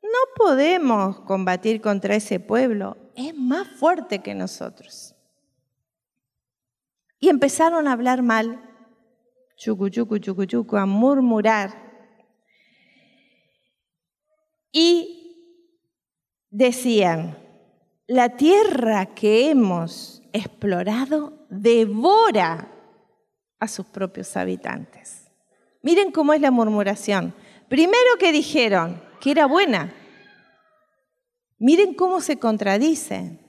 no 0.01 0.35
podemos 0.37 1.21
combatir 1.23 1.81
contra 1.81 2.15
ese 2.15 2.39
pueblo, 2.39 2.97
es 3.17 3.35
más 3.35 3.67
fuerte 3.67 4.21
que 4.21 4.37
nosotros. 4.37 5.17
Y 7.19 7.31
empezaron 7.31 7.89
a 7.89 7.93
hablar 7.93 8.23
mal, 8.23 8.76
chucu, 9.57 9.89
chucu, 9.89 10.19
chucu, 10.19 10.45
chucu, 10.45 10.77
a 10.77 10.87
murmurar. 10.87 11.71
Y 14.73 15.17
decían, 16.51 17.39
la 18.07 18.37
tierra 18.37 19.15
que 19.15 19.51
hemos 19.51 20.23
explorado 20.33 21.47
devora 21.49 22.73
a 23.59 23.69
sus 23.69 23.87
propios 23.87 24.37
habitantes. 24.37 25.31
Miren 25.83 26.11
cómo 26.13 26.33
es 26.33 26.41
la 26.41 26.51
murmuración. 26.51 27.35
Primero 27.69 28.17
que 28.19 28.33
dijeron 28.33 29.03
que 29.21 29.31
era 29.31 29.47
buena. 29.47 29.95
Miren 31.59 31.95
cómo 31.95 32.21
se 32.21 32.39
contradicen. 32.39 33.46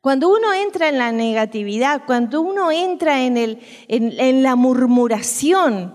Cuando 0.00 0.30
uno 0.30 0.54
entra 0.54 0.88
en 0.88 0.96
la 0.96 1.12
negatividad, 1.12 2.04
cuando 2.06 2.40
uno 2.40 2.72
entra 2.72 3.22
en, 3.22 3.36
el, 3.36 3.60
en, 3.88 4.42
la 4.42 4.56
murmuración, 4.56 5.94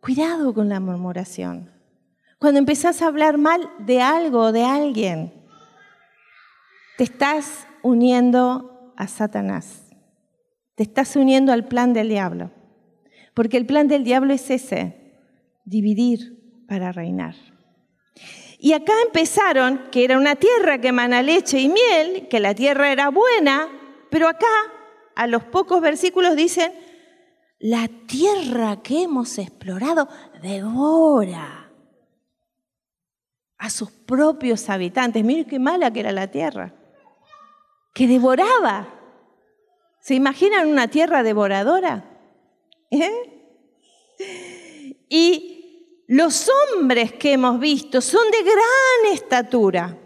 cuidado 0.00 0.54
con 0.54 0.70
la 0.70 0.80
murmuración. 0.80 1.70
Cuando 2.38 2.58
empezás 2.58 3.02
a 3.02 3.06
hablar 3.06 3.36
mal 3.36 3.70
de 3.80 4.00
algo 4.00 4.40
o 4.40 4.52
de 4.52 4.64
alguien, 4.64 5.34
te 6.96 7.04
estás 7.04 7.66
uniendo 7.82 8.92
a 8.96 9.08
Satanás. 9.08 9.82
Te 10.74 10.82
estás 10.82 11.14
uniendo 11.14 11.52
al 11.52 11.68
plan 11.68 11.92
del 11.92 12.08
diablo. 12.08 12.50
Porque 13.34 13.58
el 13.58 13.66
plan 13.66 13.88
del 13.88 14.04
diablo 14.04 14.32
es 14.32 14.50
ese, 14.50 15.20
dividir 15.64 16.64
para 16.66 16.92
reinar. 16.92 17.34
Y 18.64 18.72
acá 18.72 18.94
empezaron 19.04 19.90
que 19.90 20.04
era 20.04 20.16
una 20.16 20.36
tierra 20.36 20.80
que 20.80 20.88
emana 20.88 21.22
leche 21.22 21.60
y 21.60 21.68
miel, 21.68 22.28
que 22.28 22.40
la 22.40 22.54
tierra 22.54 22.90
era 22.90 23.10
buena, 23.10 23.68
pero 24.08 24.26
acá, 24.26 24.46
a 25.14 25.26
los 25.26 25.44
pocos 25.44 25.82
versículos 25.82 26.34
dicen, 26.34 26.72
la 27.58 27.90
tierra 28.06 28.80
que 28.82 29.02
hemos 29.02 29.36
explorado 29.36 30.08
devora 30.40 31.70
a 33.58 33.68
sus 33.68 33.90
propios 33.90 34.70
habitantes. 34.70 35.22
Miren 35.22 35.44
qué 35.44 35.58
mala 35.58 35.92
que 35.92 36.00
era 36.00 36.12
la 36.12 36.30
tierra, 36.30 36.72
que 37.92 38.08
devoraba. 38.08 38.88
¿Se 40.00 40.14
imaginan 40.14 40.68
una 40.68 40.88
tierra 40.88 41.22
devoradora? 41.22 42.02
¿Eh? 42.90 43.12
Y 45.10 45.53
los 46.06 46.50
hombres 46.74 47.12
que 47.12 47.32
hemos 47.32 47.58
visto 47.58 48.00
son 48.00 48.30
de 48.30 48.42
gran 48.42 49.14
estatura. 49.14 49.98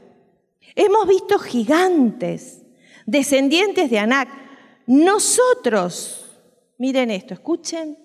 Hemos 0.75 1.09
visto 1.09 1.39
gigantes, 1.39 2.63
descendientes 3.05 3.91
de 3.91 3.99
Anac. 3.99 4.29
Nosotros, 4.87 6.27
miren 6.79 7.11
esto, 7.11 7.35
escuchen, 7.35 7.99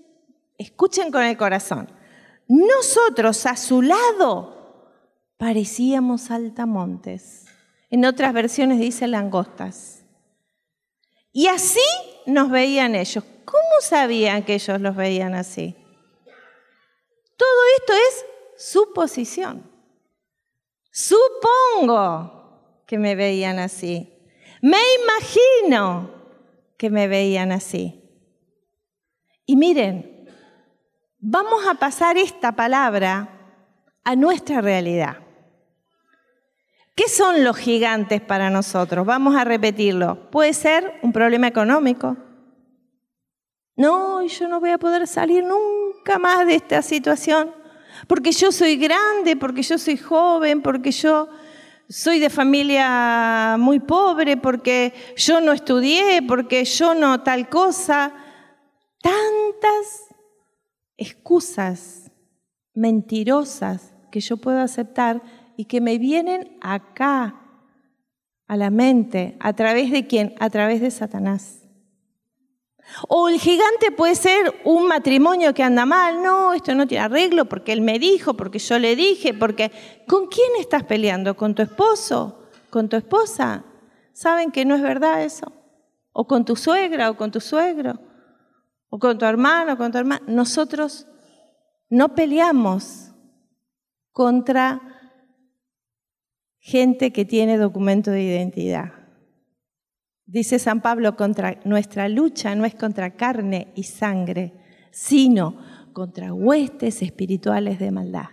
escuchen 0.57 1.11
con 1.11 1.23
el 1.23 1.37
corazón. 1.37 1.87
Nosotros 2.47 3.45
a 3.45 3.55
su 3.55 3.81
lado 3.81 4.89
parecíamos 5.37 6.31
altamontes. 6.31 7.45
En 7.89 8.05
otras 8.05 8.33
versiones 8.33 8.79
dice 8.79 9.07
langostas. 9.07 10.03
Y 11.31 11.47
así 11.47 11.79
nos 12.25 12.49
veían 12.49 12.95
ellos. 12.95 13.23
¿Cómo 13.45 13.81
sabían 13.81 14.43
que 14.43 14.55
ellos 14.55 14.81
los 14.81 14.95
veían 14.95 15.35
así? 15.35 15.75
Todo 17.37 17.61
esto 17.77 17.93
es 17.93 18.25
suposición. 18.57 19.69
Supongo 20.91 22.83
que 22.85 22.97
me 22.97 23.15
veían 23.15 23.59
así. 23.59 24.13
Me 24.61 24.77
imagino 25.01 26.11
que 26.77 26.89
me 26.89 27.07
veían 27.07 27.51
así. 27.51 27.99
Y 29.45 29.55
miren, 29.55 30.29
vamos 31.19 31.67
a 31.67 31.75
pasar 31.75 32.17
esta 32.17 32.53
palabra 32.53 33.57
a 34.03 34.15
nuestra 34.15 34.61
realidad. 34.61 35.17
¿Qué 36.95 37.09
son 37.09 37.43
los 37.43 37.57
gigantes 37.57 38.21
para 38.21 38.51
nosotros? 38.51 39.05
Vamos 39.05 39.35
a 39.35 39.43
repetirlo. 39.43 40.29
Puede 40.29 40.53
ser 40.53 40.99
un 41.01 41.11
problema 41.11 41.47
económico, 41.47 42.17
no, 43.75 44.23
yo 44.23 44.47
no 44.47 44.59
voy 44.59 44.69
a 44.69 44.77
poder 44.77 45.07
salir 45.07 45.43
nunca 45.43 46.19
más 46.19 46.45
de 46.45 46.55
esta 46.55 46.81
situación, 46.81 47.51
porque 48.07 48.31
yo 48.31 48.51
soy 48.51 48.77
grande, 48.77 49.35
porque 49.35 49.63
yo 49.63 49.77
soy 49.77 49.97
joven, 49.97 50.61
porque 50.61 50.91
yo 50.91 51.29
soy 51.89 52.19
de 52.19 52.29
familia 52.29 53.55
muy 53.59 53.79
pobre, 53.79 54.37
porque 54.37 54.93
yo 55.15 55.41
no 55.41 55.51
estudié, 55.51 56.21
porque 56.27 56.65
yo 56.65 56.95
no 56.95 57.21
tal 57.21 57.49
cosa. 57.49 58.13
Tantas 59.01 60.07
excusas 60.97 62.11
mentirosas 62.73 63.93
que 64.11 64.21
yo 64.21 64.37
puedo 64.37 64.59
aceptar 64.59 65.21
y 65.57 65.65
que 65.65 65.81
me 65.81 65.97
vienen 65.97 66.57
acá, 66.61 67.39
a 68.47 68.57
la 68.57 68.69
mente, 68.69 69.37
a 69.39 69.53
través 69.53 69.91
de 69.91 70.05
quién? 70.05 70.35
A 70.39 70.49
través 70.49 70.81
de 70.81 70.91
Satanás. 70.91 71.62
O 73.07 73.29
el 73.29 73.39
gigante 73.39 73.91
puede 73.91 74.15
ser 74.15 74.53
un 74.63 74.87
matrimonio 74.87 75.53
que 75.53 75.63
anda 75.63 75.85
mal. 75.85 76.21
No, 76.21 76.53
esto 76.53 76.75
no 76.75 76.87
tiene 76.87 77.05
arreglo 77.05 77.45
porque 77.45 77.73
él 77.73 77.81
me 77.81 77.99
dijo, 77.99 78.35
porque 78.35 78.59
yo 78.59 78.79
le 78.79 78.95
dije, 78.95 79.33
porque... 79.33 79.71
¿Con 80.07 80.27
quién 80.27 80.51
estás 80.59 80.83
peleando? 80.83 81.35
¿Con 81.35 81.55
tu 81.55 81.61
esposo? 81.61 82.49
¿Con 82.69 82.89
tu 82.89 82.97
esposa? 82.97 83.63
¿Saben 84.13 84.51
que 84.51 84.65
no 84.65 84.75
es 84.75 84.81
verdad 84.81 85.23
eso? 85.23 85.51
¿O 86.11 86.27
con 86.27 86.45
tu 86.45 86.55
suegra 86.55 87.09
o 87.09 87.17
con 87.17 87.31
tu 87.31 87.39
suegro? 87.39 87.99
¿O 88.89 88.99
con 88.99 89.17
tu 89.17 89.25
hermano 89.25 89.73
o 89.73 89.77
con 89.77 89.91
tu 89.91 89.97
hermana? 89.97 90.23
Nosotros 90.27 91.07
no 91.89 92.15
peleamos 92.15 93.11
contra 94.11 94.81
gente 96.59 97.11
que 97.11 97.25
tiene 97.25 97.57
documento 97.57 98.11
de 98.11 98.23
identidad. 98.23 99.02
Dice 100.25 100.57
San 100.57 100.81
Pablo, 100.81 101.15
contra 101.15 101.59
nuestra 101.65 102.07
lucha 102.07 102.55
no 102.55 102.65
es 102.65 102.75
contra 102.75 103.15
carne 103.15 103.73
y 103.75 103.83
sangre, 103.83 104.53
sino 104.91 105.57
contra 105.91 106.33
huestes 106.33 107.01
espirituales 107.01 107.79
de 107.79 107.91
maldad. 107.91 108.29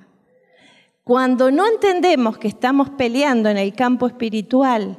Cuando 1.03 1.51
no 1.51 1.67
entendemos 1.67 2.39
que 2.39 2.49
estamos 2.49 2.91
peleando 2.91 3.49
en 3.49 3.57
el 3.57 3.75
campo 3.75 4.07
espiritual, 4.07 4.99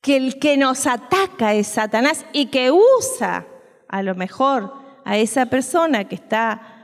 que 0.00 0.16
el 0.16 0.38
que 0.38 0.56
nos 0.56 0.86
ataca 0.86 1.54
es 1.54 1.68
Satanás 1.68 2.24
y 2.32 2.46
que 2.46 2.70
usa 2.70 3.46
a 3.88 4.02
lo 4.02 4.14
mejor 4.14 4.72
a 5.04 5.18
esa 5.18 5.46
persona 5.46 6.08
que 6.08 6.14
está 6.14 6.81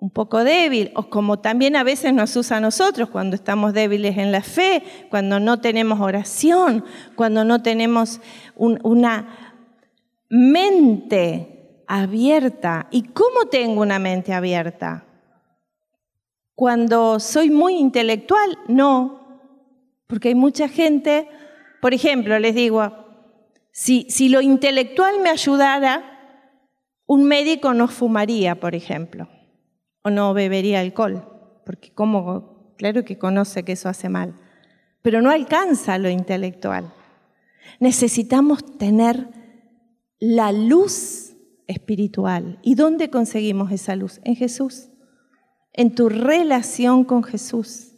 un 0.00 0.08
poco 0.08 0.42
débil, 0.44 0.92
o 0.94 1.10
como 1.10 1.40
también 1.40 1.76
a 1.76 1.84
veces 1.84 2.14
nos 2.14 2.34
usa 2.34 2.56
a 2.56 2.60
nosotros 2.60 3.10
cuando 3.10 3.36
estamos 3.36 3.74
débiles 3.74 4.16
en 4.16 4.32
la 4.32 4.40
fe, 4.40 4.82
cuando 5.10 5.38
no 5.40 5.60
tenemos 5.60 6.00
oración, 6.00 6.84
cuando 7.16 7.44
no 7.44 7.62
tenemos 7.62 8.22
una 8.56 9.60
mente 10.30 11.82
abierta. 11.86 12.88
¿Y 12.90 13.02
cómo 13.02 13.46
tengo 13.50 13.82
una 13.82 13.98
mente 13.98 14.32
abierta? 14.32 15.04
Cuando 16.54 17.20
soy 17.20 17.50
muy 17.50 17.76
intelectual, 17.76 18.58
no, 18.68 19.20
porque 20.06 20.28
hay 20.28 20.34
mucha 20.34 20.68
gente, 20.68 21.28
por 21.82 21.92
ejemplo, 21.92 22.38
les 22.38 22.54
digo, 22.54 23.06
si, 23.70 24.06
si 24.08 24.30
lo 24.30 24.40
intelectual 24.40 25.20
me 25.20 25.28
ayudara, 25.28 26.04
un 27.06 27.24
médico 27.24 27.74
no 27.74 27.86
fumaría, 27.86 28.58
por 28.60 28.74
ejemplo, 28.74 29.28
o 30.02 30.10
no 30.10 30.34
bebería 30.34 30.80
alcohol, 30.80 31.24
porque 31.64 31.92
como, 31.92 32.74
claro 32.76 33.04
que 33.04 33.18
conoce 33.18 33.64
que 33.64 33.72
eso 33.72 33.88
hace 33.88 34.08
mal, 34.08 34.34
pero 35.02 35.22
no 35.22 35.30
alcanza 35.30 35.98
lo 35.98 36.08
intelectual. 36.08 36.92
Necesitamos 37.78 38.78
tener 38.78 39.28
la 40.18 40.52
luz 40.52 41.36
espiritual. 41.66 42.58
¿Y 42.62 42.74
dónde 42.74 43.10
conseguimos 43.10 43.72
esa 43.72 43.96
luz? 43.96 44.20
En 44.24 44.36
Jesús, 44.36 44.90
en 45.72 45.94
tu 45.94 46.08
relación 46.08 47.04
con 47.04 47.22
Jesús, 47.22 47.94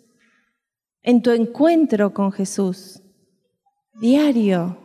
en 1.02 1.22
tu 1.22 1.30
encuentro 1.30 2.12
con 2.14 2.32
Jesús, 2.32 3.02
diario 4.00 4.78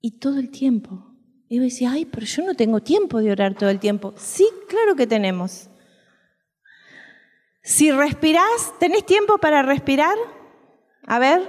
y 0.00 0.18
todo 0.18 0.38
el 0.38 0.50
tiempo. 0.50 1.09
Y 1.52 1.56
yo 1.56 1.64
decía, 1.64 1.90
ay, 1.90 2.04
pero 2.04 2.24
yo 2.24 2.44
no 2.44 2.54
tengo 2.54 2.78
tiempo 2.78 3.18
de 3.18 3.32
orar 3.32 3.54
todo 3.54 3.70
el 3.70 3.80
tiempo. 3.80 4.14
Sí, 4.16 4.46
claro 4.68 4.94
que 4.94 5.08
tenemos. 5.08 5.68
Si 7.60 7.90
respirás, 7.90 8.78
¿tenés 8.78 9.04
tiempo 9.04 9.36
para 9.38 9.60
respirar? 9.62 10.14
A 11.08 11.18
ver. 11.18 11.42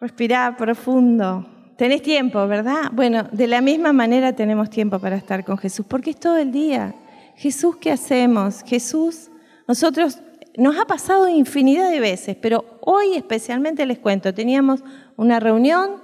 Respirá 0.00 0.56
profundo. 0.56 1.48
Tenés 1.78 2.02
tiempo, 2.02 2.44
¿verdad? 2.48 2.90
Bueno, 2.92 3.28
de 3.30 3.46
la 3.46 3.60
misma 3.60 3.92
manera 3.92 4.34
tenemos 4.34 4.68
tiempo 4.68 4.98
para 4.98 5.14
estar 5.14 5.44
con 5.44 5.56
Jesús, 5.56 5.86
porque 5.88 6.10
es 6.10 6.18
todo 6.18 6.36
el 6.38 6.50
día. 6.50 6.92
Jesús, 7.36 7.76
¿qué 7.76 7.92
hacemos? 7.92 8.64
Jesús, 8.66 9.30
nosotros 9.68 10.18
nos 10.56 10.76
ha 10.76 10.86
pasado 10.86 11.28
infinidad 11.28 11.88
de 11.88 12.00
veces, 12.00 12.36
pero 12.36 12.78
hoy 12.80 13.14
especialmente 13.14 13.86
les 13.86 14.00
cuento, 14.00 14.34
teníamos 14.34 14.82
una 15.16 15.38
reunión 15.38 16.02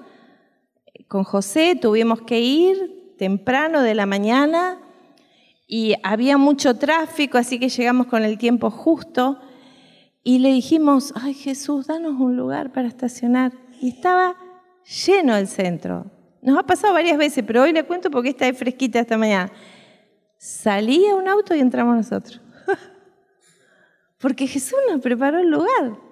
con 1.11 1.25
José, 1.25 1.75
tuvimos 1.75 2.23
que 2.23 2.39
ir 2.41 3.17
temprano 3.19 3.83
de 3.83 3.97
la 3.97 4.07
mañana 4.07 4.79
y 5.67 5.95
había 6.05 6.39
mucho 6.39 6.79
tráfico, 6.79 7.37
así 7.37 7.59
que 7.59 7.69
llegamos 7.69 8.07
con 8.07 8.23
el 8.23 8.39
tiempo 8.39 8.71
justo 8.71 9.41
y 10.23 10.39
le 10.39 10.51
dijimos, 10.51 11.13
ay 11.17 11.35
Jesús, 11.35 11.89
danos 11.89 12.15
un 12.21 12.37
lugar 12.37 12.71
para 12.71 12.87
estacionar. 12.87 13.53
Y 13.81 13.89
estaba 13.89 14.37
lleno 15.05 15.35
el 15.35 15.49
centro. 15.49 16.07
Nos 16.43 16.57
ha 16.57 16.63
pasado 16.63 16.95
varias 16.95 17.19
veces, 17.19 17.43
pero 17.45 17.63
hoy 17.63 17.73
le 17.73 17.83
cuento 17.83 18.09
porque 18.09 18.29
está 18.29 18.53
fresquita 18.55 19.01
esta 19.01 19.19
mañana. 19.19 19.51
Salía 20.39 21.17
un 21.17 21.27
auto 21.27 21.57
y 21.57 21.59
entramos 21.59 21.97
nosotros. 21.97 22.41
porque 24.21 24.47
Jesús 24.47 24.79
nos 24.89 25.01
preparó 25.01 25.41
el 25.41 25.51
lugar. 25.51 26.10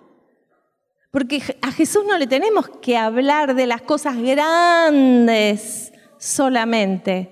Porque 1.18 1.42
a 1.62 1.72
Jesús 1.72 2.04
no 2.06 2.16
le 2.16 2.28
tenemos 2.28 2.68
que 2.80 2.96
hablar 2.96 3.56
de 3.56 3.66
las 3.66 3.82
cosas 3.82 4.16
grandes 4.18 5.92
solamente 6.16 7.28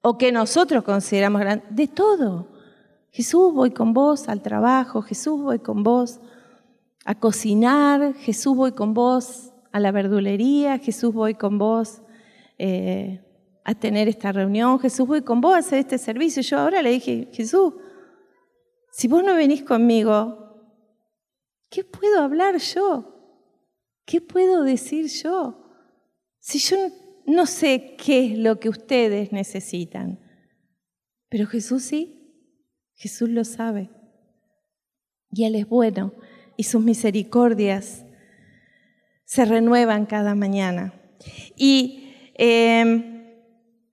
o 0.00 0.18
que 0.18 0.32
nosotros 0.32 0.82
consideramos 0.82 1.40
grandes, 1.40 1.68
de 1.70 1.86
todo. 1.86 2.48
Jesús, 3.12 3.54
voy 3.54 3.70
con 3.70 3.92
vos 3.94 4.28
al 4.28 4.42
trabajo, 4.42 5.02
Jesús, 5.02 5.40
voy 5.40 5.60
con 5.60 5.84
vos 5.84 6.18
a 7.04 7.14
cocinar, 7.14 8.12
Jesús, 8.14 8.56
voy 8.56 8.72
con 8.72 8.92
vos 8.92 9.52
a 9.70 9.78
la 9.78 9.92
verdulería, 9.92 10.78
Jesús, 10.78 11.14
voy 11.14 11.34
con 11.34 11.58
vos 11.58 12.02
eh, 12.58 13.24
a 13.62 13.76
tener 13.76 14.08
esta 14.08 14.32
reunión, 14.32 14.80
Jesús, 14.80 15.06
voy 15.06 15.22
con 15.22 15.40
vos 15.40 15.54
a 15.54 15.58
hacer 15.58 15.78
este 15.78 15.98
servicio. 15.98 16.42
Yo 16.42 16.58
ahora 16.58 16.82
le 16.82 16.90
dije, 16.90 17.28
Jesús, 17.32 17.74
si 18.90 19.06
vos 19.06 19.22
no 19.22 19.36
venís 19.36 19.62
conmigo, 19.62 20.56
¿qué 21.70 21.84
puedo 21.84 22.20
hablar 22.20 22.56
yo? 22.58 23.11
¿Qué 24.04 24.20
puedo 24.20 24.62
decir 24.62 25.06
yo? 25.06 25.58
Si 26.38 26.58
yo 26.58 26.76
no 27.26 27.46
sé 27.46 27.94
qué 27.96 28.26
es 28.26 28.38
lo 28.38 28.58
que 28.58 28.68
ustedes 28.68 29.32
necesitan, 29.32 30.18
pero 31.28 31.46
Jesús 31.46 31.84
sí, 31.84 32.22
Jesús 32.94 33.28
lo 33.28 33.44
sabe. 33.44 33.90
Y 35.30 35.44
Él 35.44 35.54
es 35.54 35.68
bueno 35.68 36.12
y 36.56 36.64
sus 36.64 36.82
misericordias 36.82 38.04
se 39.24 39.44
renuevan 39.44 40.06
cada 40.06 40.34
mañana. 40.34 40.92
Y 41.56 42.12
em, 42.34 43.24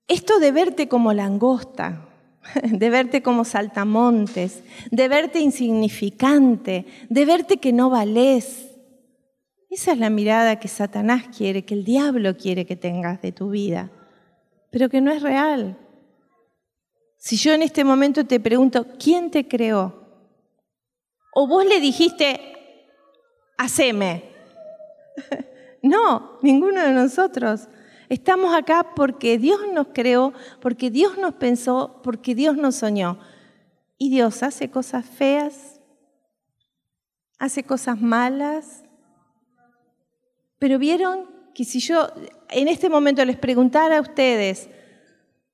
esto 0.06 0.38
de 0.38 0.52
verte 0.52 0.88
como 0.88 1.12
langosta, 1.12 2.08
de 2.62 2.90
verte 2.90 3.22
como 3.22 3.44
saltamontes, 3.44 4.62
de 4.90 5.08
verte 5.08 5.40
insignificante, 5.40 6.84
de 7.08 7.24
verte 7.24 7.56
que 7.56 7.72
no 7.72 7.90
vales, 7.90 8.69
esa 9.70 9.92
es 9.92 9.98
la 9.98 10.10
mirada 10.10 10.58
que 10.58 10.68
Satanás 10.68 11.28
quiere, 11.36 11.64
que 11.64 11.74
el 11.74 11.84
diablo 11.84 12.36
quiere 12.36 12.66
que 12.66 12.76
tengas 12.76 13.22
de 13.22 13.30
tu 13.30 13.50
vida, 13.50 13.90
pero 14.70 14.88
que 14.88 15.00
no 15.00 15.12
es 15.12 15.22
real. 15.22 15.78
Si 17.16 17.36
yo 17.36 17.52
en 17.52 17.62
este 17.62 17.84
momento 17.84 18.26
te 18.26 18.40
pregunto, 18.40 18.86
¿quién 18.98 19.30
te 19.30 19.46
creó? 19.46 20.08
O 21.32 21.46
vos 21.46 21.64
le 21.64 21.80
dijiste, 21.80 22.40
haceme. 23.56 24.24
No, 25.82 26.38
ninguno 26.42 26.82
de 26.82 26.92
nosotros. 26.92 27.66
Estamos 28.10 28.54
acá 28.54 28.94
porque 28.94 29.38
Dios 29.38 29.60
nos 29.72 29.86
creó, 29.94 30.34
porque 30.60 30.90
Dios 30.90 31.16
nos 31.16 31.36
pensó, 31.36 32.02
porque 32.02 32.34
Dios 32.34 32.58
nos 32.58 32.74
soñó. 32.74 33.18
Y 33.96 34.10
Dios 34.10 34.42
hace 34.42 34.70
cosas 34.70 35.06
feas, 35.06 35.80
hace 37.38 37.62
cosas 37.64 37.98
malas, 37.98 38.79
pero 40.60 40.78
vieron 40.78 41.26
que 41.54 41.64
si 41.64 41.80
yo 41.80 42.06
en 42.50 42.68
este 42.68 42.88
momento 42.88 43.24
les 43.24 43.36
preguntara 43.36 43.96
a 43.96 44.00
ustedes, 44.02 44.68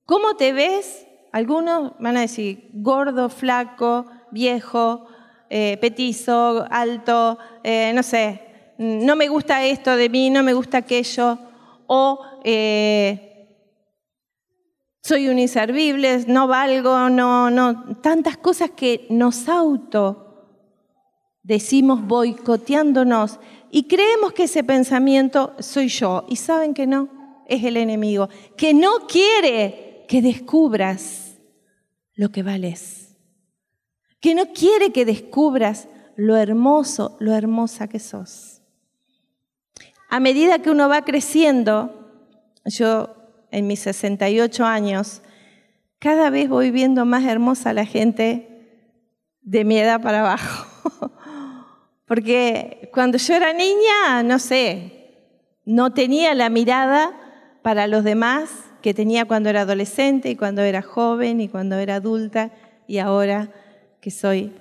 ¿cómo 0.04 0.34
te 0.36 0.52
ves? 0.52 1.06
Algunos 1.32 1.92
van 2.00 2.16
a 2.16 2.22
decir 2.22 2.68
gordo, 2.72 3.28
flaco, 3.28 4.06
viejo, 4.32 5.06
eh, 5.48 5.78
petizo, 5.80 6.66
alto, 6.68 7.38
eh, 7.62 7.92
no 7.94 8.02
sé, 8.02 8.74
no 8.78 9.14
me 9.14 9.28
gusta 9.28 9.64
esto 9.64 9.96
de 9.96 10.08
mí, 10.08 10.28
no 10.28 10.42
me 10.42 10.54
gusta 10.54 10.78
aquello, 10.78 11.38
o 11.86 12.20
eh, 12.42 13.48
soy 15.04 15.28
un 15.28 15.38
inservible, 15.38 16.24
no 16.26 16.48
valgo, 16.48 17.08
no, 17.10 17.48
no, 17.48 17.96
tantas 18.02 18.36
cosas 18.38 18.70
que 18.72 19.06
nos 19.08 19.48
auto 19.48 20.26
decimos 21.46 22.04
boicoteándonos 22.04 23.38
y 23.76 23.82
creemos 23.88 24.32
que 24.32 24.44
ese 24.44 24.64
pensamiento 24.64 25.52
soy 25.58 25.88
yo. 25.88 26.24
Y 26.30 26.36
saben 26.36 26.72
que 26.72 26.86
no, 26.86 27.10
es 27.46 27.62
el 27.62 27.76
enemigo, 27.76 28.30
que 28.56 28.72
no 28.72 29.06
quiere 29.06 30.06
que 30.08 30.22
descubras 30.22 31.34
lo 32.14 32.30
que 32.30 32.42
vales, 32.42 33.18
que 34.18 34.34
no 34.34 34.46
quiere 34.54 34.92
que 34.92 35.04
descubras 35.04 35.88
lo 36.16 36.38
hermoso, 36.38 37.18
lo 37.20 37.34
hermosa 37.34 37.86
que 37.86 37.98
sos. 37.98 38.62
A 40.08 40.20
medida 40.20 40.60
que 40.60 40.70
uno 40.70 40.88
va 40.88 41.02
creciendo, 41.02 42.30
yo 42.64 43.14
en 43.50 43.66
mis 43.66 43.80
68 43.80 44.64
años, 44.64 45.20
cada 45.98 46.30
vez 46.30 46.48
voy 46.48 46.70
viendo 46.70 47.04
más 47.04 47.24
hermosa 47.24 47.68
a 47.68 47.74
la 47.74 47.84
gente 47.84 48.88
de 49.42 49.64
mi 49.66 49.76
edad 49.76 50.00
para 50.00 50.20
abajo. 50.20 51.12
Porque 52.06 52.88
cuando 52.92 53.18
yo 53.18 53.34
era 53.34 53.52
niña, 53.52 54.22
no 54.22 54.38
sé, 54.38 54.96
no 55.64 55.92
tenía 55.92 56.34
la 56.34 56.48
mirada 56.48 57.12
para 57.62 57.88
los 57.88 58.04
demás 58.04 58.50
que 58.80 58.94
tenía 58.94 59.24
cuando 59.24 59.50
era 59.50 59.62
adolescente 59.62 60.30
y 60.30 60.36
cuando 60.36 60.62
era 60.62 60.82
joven 60.82 61.40
y 61.40 61.48
cuando 61.48 61.76
era 61.76 61.96
adulta 61.96 62.52
y 62.86 62.98
ahora 62.98 63.50
que 64.00 64.12
soy 64.12 64.52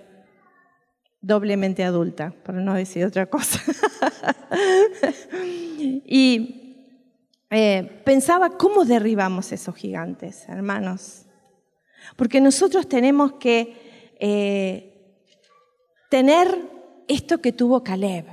doblemente 1.21 1.83
adulta, 1.83 2.33
por 2.43 2.55
no 2.55 2.73
decir 2.73 3.05
otra 3.05 3.27
cosa. 3.27 3.61
y 6.05 6.65
eh, 7.51 8.01
pensaba, 8.03 8.49
¿cómo 8.57 8.85
derribamos 8.85 9.51
esos 9.51 9.75
gigantes, 9.75 10.49
hermanos? 10.49 11.25
Porque 12.15 12.41
nosotros 12.41 12.89
tenemos 12.89 13.33
que 13.33 14.15
eh, 14.19 15.19
tener 16.09 16.74
esto 17.07 17.39
que 17.39 17.51
tuvo 17.51 17.83
Caleb. 17.83 18.25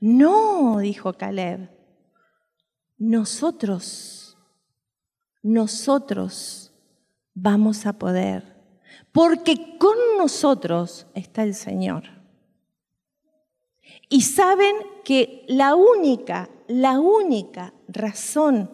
No, 0.00 0.78
dijo 0.78 1.14
Caleb, 1.14 1.70
nosotros, 2.98 4.36
nosotros 5.42 6.72
vamos 7.34 7.86
a 7.86 7.94
poder, 7.94 8.56
porque 9.12 9.78
con 9.78 9.96
nosotros 10.18 11.06
está 11.14 11.42
el 11.42 11.54
Señor. 11.54 12.04
Y 14.08 14.22
saben 14.22 14.76
que 15.04 15.44
la 15.48 15.74
única, 15.74 16.50
la 16.68 17.00
única 17.00 17.72
razón 17.88 18.70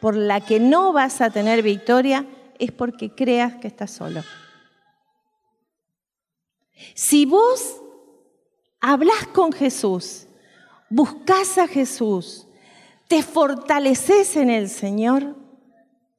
por 0.00 0.16
la 0.16 0.40
que 0.40 0.60
no 0.60 0.92
vas 0.92 1.20
a 1.20 1.30
tener 1.30 1.62
victoria 1.62 2.26
es 2.58 2.72
porque 2.72 3.14
creas 3.14 3.56
que 3.56 3.68
estás 3.68 3.90
solo. 3.90 4.22
Si 6.94 7.26
vos 7.26 7.82
hablas 8.80 9.26
con 9.32 9.52
Jesús, 9.52 10.26
buscas 10.88 11.58
a 11.58 11.66
Jesús, 11.66 12.46
te 13.08 13.22
fortaleces 13.22 14.36
en 14.36 14.50
el 14.50 14.68
Señor, 14.68 15.36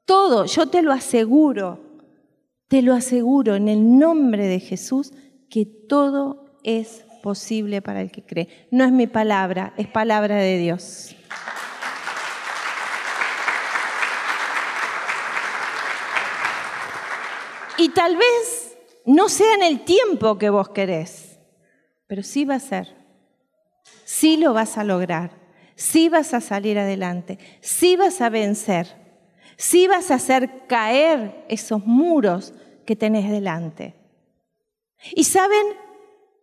todo, 0.06 0.46
yo 0.46 0.68
te 0.68 0.82
lo 0.82 0.92
aseguro, 0.92 1.80
te 2.68 2.82
lo 2.82 2.94
aseguro 2.94 3.56
en 3.56 3.68
el 3.68 3.98
nombre 3.98 4.48
de 4.48 4.60
Jesús, 4.60 5.14
que 5.50 5.66
todo 5.66 6.46
es 6.64 7.06
posible 7.22 7.82
para 7.82 8.02
el 8.02 8.12
que 8.12 8.24
cree. 8.24 8.68
No 8.72 8.86
es 8.86 8.92
mi 8.92 9.08
palabra, 9.08 9.74
es 9.78 9.88
palabra 9.88 10.36
de 10.36 10.58
Dios. 10.58 11.16
Y 17.78 17.90
tal 17.90 18.18
vez 18.18 18.78
no 19.06 19.30
sea 19.30 19.54
en 19.56 19.64
el 19.64 19.86
tiempo 19.86 20.38
que 20.38 20.50
vos 20.50 20.70
querés, 20.70 21.19
pero 22.10 22.24
sí 22.24 22.44
va 22.44 22.56
a 22.56 22.60
ser. 22.60 22.88
Sí 24.04 24.38
lo 24.38 24.52
vas 24.52 24.80
a 24.80 24.84
lograr, 24.84 25.30
sí 25.76 26.10
vas 26.10 26.34
a 26.34 26.42
salir 26.42 26.80
adelante, 26.80 27.38
sí 27.62 27.96
vas 27.96 28.20
a 28.20 28.30
vencer, 28.30 28.88
sí 29.58 29.88
vas 29.88 30.10
a 30.10 30.16
hacer 30.16 30.66
caer 30.66 31.46
esos 31.50 31.86
muros 31.86 32.56
que 32.84 32.96
tenés 32.96 33.30
delante. 33.30 33.94
Y 35.12 35.26
saben 35.26 35.62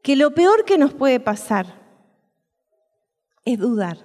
que 0.04 0.14
lo 0.14 0.32
peor 0.34 0.64
que 0.64 0.78
nos 0.78 0.94
puede 0.94 1.18
pasar 1.18 1.66
es 3.44 3.58
dudar. 3.58 3.98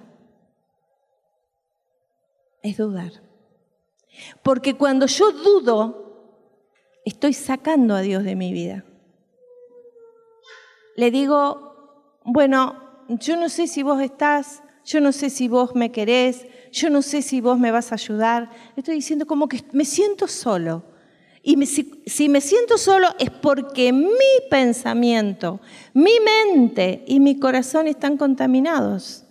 Es 2.62 2.76
dudar. 2.76 3.12
Porque 4.42 4.74
cuando 4.74 5.06
yo 5.06 5.30
dudo, 5.30 6.50
estoy 7.04 7.34
sacando 7.34 7.94
a 7.94 8.00
Dios 8.00 8.24
de 8.24 8.34
mi 8.34 8.52
vida. 8.52 8.84
Le 10.96 11.10
digo, 11.10 12.16
bueno, 12.24 12.76
yo 13.08 13.36
no 13.36 13.48
sé 13.48 13.66
si 13.66 13.82
vos 13.82 14.00
estás, 14.00 14.62
yo 14.84 15.00
no 15.00 15.12
sé 15.12 15.30
si 15.30 15.48
vos 15.48 15.74
me 15.74 15.92
querés, 15.92 16.46
yo 16.72 16.90
no 16.90 17.02
sé 17.02 17.22
si 17.22 17.40
vos 17.40 17.58
me 17.58 17.70
vas 17.70 17.92
a 17.92 17.96
ayudar. 17.96 18.50
Estoy 18.76 18.96
diciendo 18.96 19.26
como 19.26 19.48
que 19.48 19.62
me 19.72 19.84
siento 19.84 20.26
solo. 20.26 20.84
Y 21.44 21.56
si, 21.66 22.28
me 22.28 22.40
siento 22.40 22.78
solo 22.78 23.08
es 23.18 23.30
porque 23.30 23.92
mi 23.92 24.06
pensamiento, 24.48 25.60
mi 25.92 26.12
mente 26.20 27.04
y 27.06 27.18
mi 27.18 27.38
corazón 27.38 27.88
están 27.88 28.16
contaminados. 28.16 29.24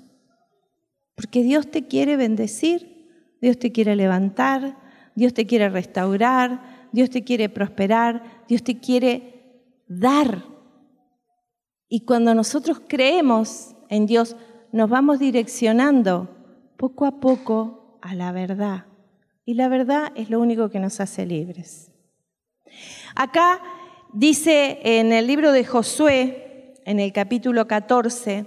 Porque 1.16 1.42
Dios 1.42 1.72
te 1.72 1.88
quiere 1.88 2.18
bendecir, 2.18 3.08
Dios 3.42 3.58
te 3.58 3.72
quiere 3.72 3.96
levantar, 3.96 4.78
Dios 5.16 5.34
te 5.34 5.46
quiere 5.46 5.70
restaurar, 5.70 6.90
Dios 6.92 7.10
te 7.10 7.24
quiere 7.24 7.48
prosperar, 7.48 8.44
Dios 8.50 8.62
te 8.62 8.80
quiere 8.80 9.84
dar. 9.88 10.44
Y 11.94 12.06
cuando 12.06 12.34
nosotros 12.34 12.82
creemos 12.88 13.76
en 13.90 14.06
Dios, 14.06 14.38
nos 14.72 14.90
vamos 14.90 15.20
direccionando 15.20 16.30
poco 16.78 17.06
a 17.06 17.20
poco 17.20 17.98
a 18.02 18.16
la 18.16 18.32
verdad. 18.32 18.86
Y 19.44 19.56
la 19.56 19.68
verdad 19.68 20.14
es 20.16 20.30
lo 20.30 20.40
único 20.40 20.70
que 20.70 20.80
nos 20.80 21.02
hace 21.02 21.26
libres. 21.26 21.92
Acá 23.14 23.62
dice 24.14 24.80
en 24.84 25.12
el 25.12 25.28
libro 25.28 25.52
de 25.52 25.66
Josué, 25.66 26.76
en 26.86 27.02
el 27.02 27.12
capítulo 27.12 27.68
14, 27.68 28.46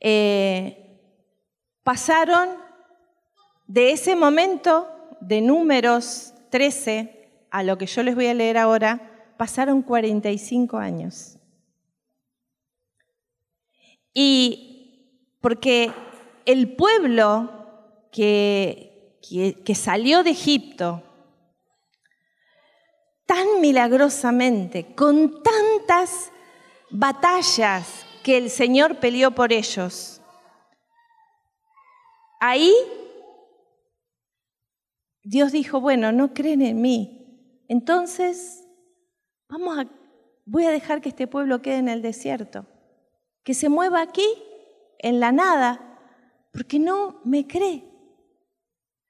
eh, 0.00 1.00
pasaron 1.84 2.48
de 3.68 3.92
ese 3.92 4.16
momento 4.16 4.88
de 5.20 5.42
números 5.42 6.34
13 6.50 7.46
a 7.52 7.62
lo 7.62 7.78
que 7.78 7.86
yo 7.86 8.02
les 8.02 8.16
voy 8.16 8.26
a 8.26 8.34
leer 8.34 8.58
ahora, 8.58 9.12
pasaron 9.36 9.82
45 9.82 10.78
años. 10.78 11.35
Y 14.18 15.36
porque 15.42 15.92
el 16.46 16.74
pueblo 16.74 18.08
que, 18.10 19.20
que 19.62 19.74
salió 19.74 20.22
de 20.22 20.30
Egipto, 20.30 21.02
tan 23.26 23.60
milagrosamente, 23.60 24.94
con 24.94 25.42
tantas 25.42 26.32
batallas 26.88 28.06
que 28.22 28.38
el 28.38 28.48
Señor 28.48 29.00
peleó 29.00 29.32
por 29.32 29.52
ellos. 29.52 30.22
Ahí 32.40 32.72
Dios 35.24 35.52
dijo, 35.52 35.78
bueno, 35.78 36.10
no 36.10 36.32
creen 36.32 36.62
en 36.62 36.80
mí. 36.80 37.64
Entonces, 37.68 38.66
vamos 39.46 39.76
a, 39.76 39.86
voy 40.46 40.64
a 40.64 40.70
dejar 40.70 41.02
que 41.02 41.10
este 41.10 41.26
pueblo 41.26 41.60
quede 41.60 41.76
en 41.76 41.90
el 41.90 42.00
desierto, 42.00 42.64
que 43.46 43.54
se 43.54 43.68
mueva 43.68 44.02
aquí, 44.02 44.26
en 44.98 45.20
la 45.20 45.30
nada, 45.30 46.00
porque 46.52 46.80
no 46.80 47.20
me 47.24 47.46
cree. 47.46 47.84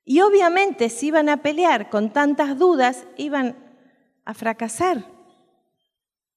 Y 0.05 0.21
obviamente 0.21 0.91
si 0.91 1.07
iban 1.07 1.31
a 1.31 1.39
pelear 1.39 1.89
con 1.89 2.13
tantas 2.13 2.59
dudas, 2.59 3.07
iban 3.17 3.57
a 4.27 4.35
fracasar. 4.35 5.11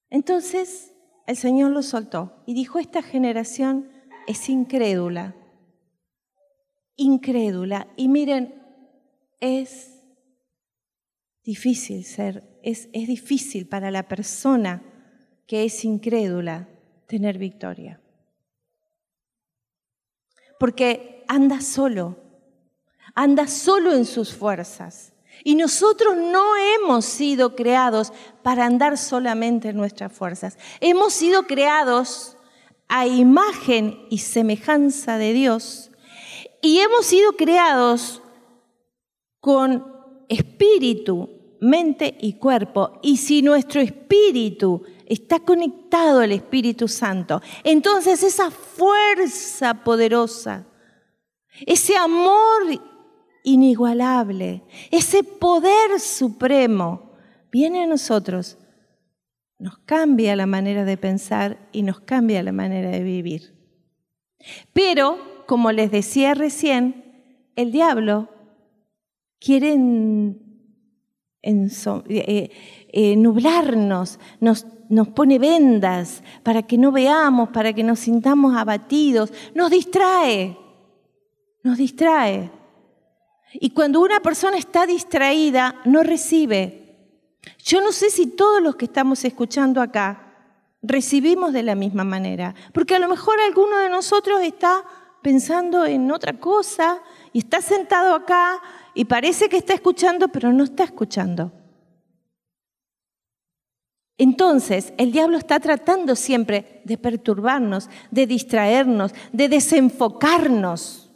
Entonces 0.10 0.94
el 1.28 1.36
Señor 1.36 1.72
lo 1.72 1.84
soltó 1.84 2.42
y 2.46 2.54
dijo, 2.54 2.80
esta 2.80 3.02
generación 3.02 3.92
es 4.28 4.48
incrédula, 4.48 5.36
incrédula. 6.96 7.90
Y 7.98 8.08
miren, 8.08 8.64
es 9.42 10.06
difícil 11.44 12.06
ser, 12.06 12.62
es, 12.64 12.88
es 12.94 13.10
difícil 13.10 13.68
para 13.68 13.92
la 13.92 14.08
persona 14.08 14.84
que 15.48 15.66
es 15.66 15.84
incrédula 15.84 16.70
tener 17.10 17.40
victoria. 17.40 18.00
Porque 20.60 21.26
anda 21.28 21.60
solo, 21.60 22.18
anda 23.16 23.48
solo 23.48 23.94
en 23.94 24.06
sus 24.06 24.34
fuerzas. 24.34 25.12
Y 25.44 25.56
nosotros 25.56 26.16
no 26.16 26.56
hemos 26.56 27.06
sido 27.06 27.56
creados 27.56 28.14
para 28.44 28.66
andar 28.66 28.98
solamente 28.98 29.70
en 29.70 29.78
nuestras 29.78 30.14
fuerzas. 30.14 30.58
Hemos 30.82 31.14
sido 31.14 31.48
creados 31.48 32.38
a 32.88 33.08
imagen 33.08 34.06
y 34.10 34.20
semejanza 34.20 35.18
de 35.18 35.34
Dios. 35.34 35.90
Y 36.62 36.80
hemos 36.80 37.08
sido 37.08 37.32
creados 37.34 38.22
con 39.40 39.84
espíritu, 40.28 41.30
mente 41.60 42.18
y 42.20 42.34
cuerpo. 42.34 43.00
Y 43.02 43.18
si 43.18 43.42
nuestro 43.42 43.82
espíritu 43.82 44.84
está 45.10 45.40
conectado 45.40 46.22
al 46.22 46.32
Espíritu 46.32 46.88
Santo, 46.88 47.42
entonces 47.64 48.24
esa 48.24 48.52
fuerza 48.52 49.84
poderosa, 49.84 50.66
ese 51.66 51.98
amor 51.98 52.64
inigualable, 53.44 54.64
ese 54.92 55.24
poder 55.24 56.00
supremo, 56.00 57.12
viene 57.52 57.84
a 57.84 57.88
nosotros, 57.88 58.58
nos 59.58 59.80
cambia 59.80 60.36
la 60.36 60.46
manera 60.46 60.86
de 60.86 60.96
pensar 60.96 61.68
y 61.72 61.82
nos 61.82 62.00
cambia 62.00 62.44
la 62.44 62.52
manera 62.52 62.90
de 62.92 63.04
vivir. 63.04 63.56
Pero, 64.72 65.44
como 65.48 65.72
les 65.72 65.92
decía 65.92 66.34
recién, 66.34 67.52
el 67.56 67.72
diablo 67.72 68.30
quiere 69.40 69.76
eh, 71.42 72.52
eh, 72.92 73.16
nublarnos, 73.18 74.20
nos, 74.40 74.66
nos 74.90 75.08
pone 75.10 75.38
vendas 75.38 76.24
para 76.44 76.64
que 76.64 76.78
no 76.78 76.92
veamos, 76.92 77.50
para 77.50 77.72
que 77.72 77.84
nos 77.84 78.00
sintamos 78.00 78.56
abatidos, 78.56 79.32
nos 79.54 79.70
distrae, 79.70 80.58
nos 81.64 81.78
distrae. 81.78 82.52
Y 83.54 83.70
cuando 83.70 84.02
una 84.02 84.20
persona 84.20 84.58
está 84.58 84.86
distraída, 84.86 85.76
no 85.86 86.04
recibe. 86.04 86.98
Yo 87.64 87.82
no 87.82 87.92
sé 87.92 88.10
si 88.10 88.28
todos 88.28 88.62
los 88.62 88.76
que 88.76 88.86
estamos 88.86 89.24
escuchando 89.24 89.82
acá 89.82 90.26
recibimos 90.82 91.54
de 91.54 91.64
la 91.64 91.76
misma 91.76 92.04
manera, 92.04 92.56
porque 92.74 92.96
a 92.96 93.00
lo 93.00 93.08
mejor 93.08 93.40
alguno 93.40 93.78
de 93.78 93.90
nosotros 93.90 94.42
está 94.42 94.84
pensando 95.22 95.86
en 95.86 96.10
otra 96.12 96.40
cosa 96.40 97.02
y 97.32 97.40
está 97.40 97.62
sentado 97.62 98.16
acá 98.16 98.60
y 98.94 99.06
parece 99.06 99.50
que 99.50 99.58
está 99.58 99.74
escuchando, 99.74 100.30
pero 100.30 100.52
no 100.52 100.64
está 100.64 100.84
escuchando. 100.84 101.52
Entonces, 104.20 104.92
el 104.98 105.14
diablo 105.14 105.38
está 105.38 105.62
tratando 105.62 106.14
siempre 106.14 106.82
de 106.84 106.98
perturbarnos, 106.98 107.90
de 108.12 108.28
distraernos, 108.28 109.14
de 109.32 109.48
desenfocarnos. 109.48 111.10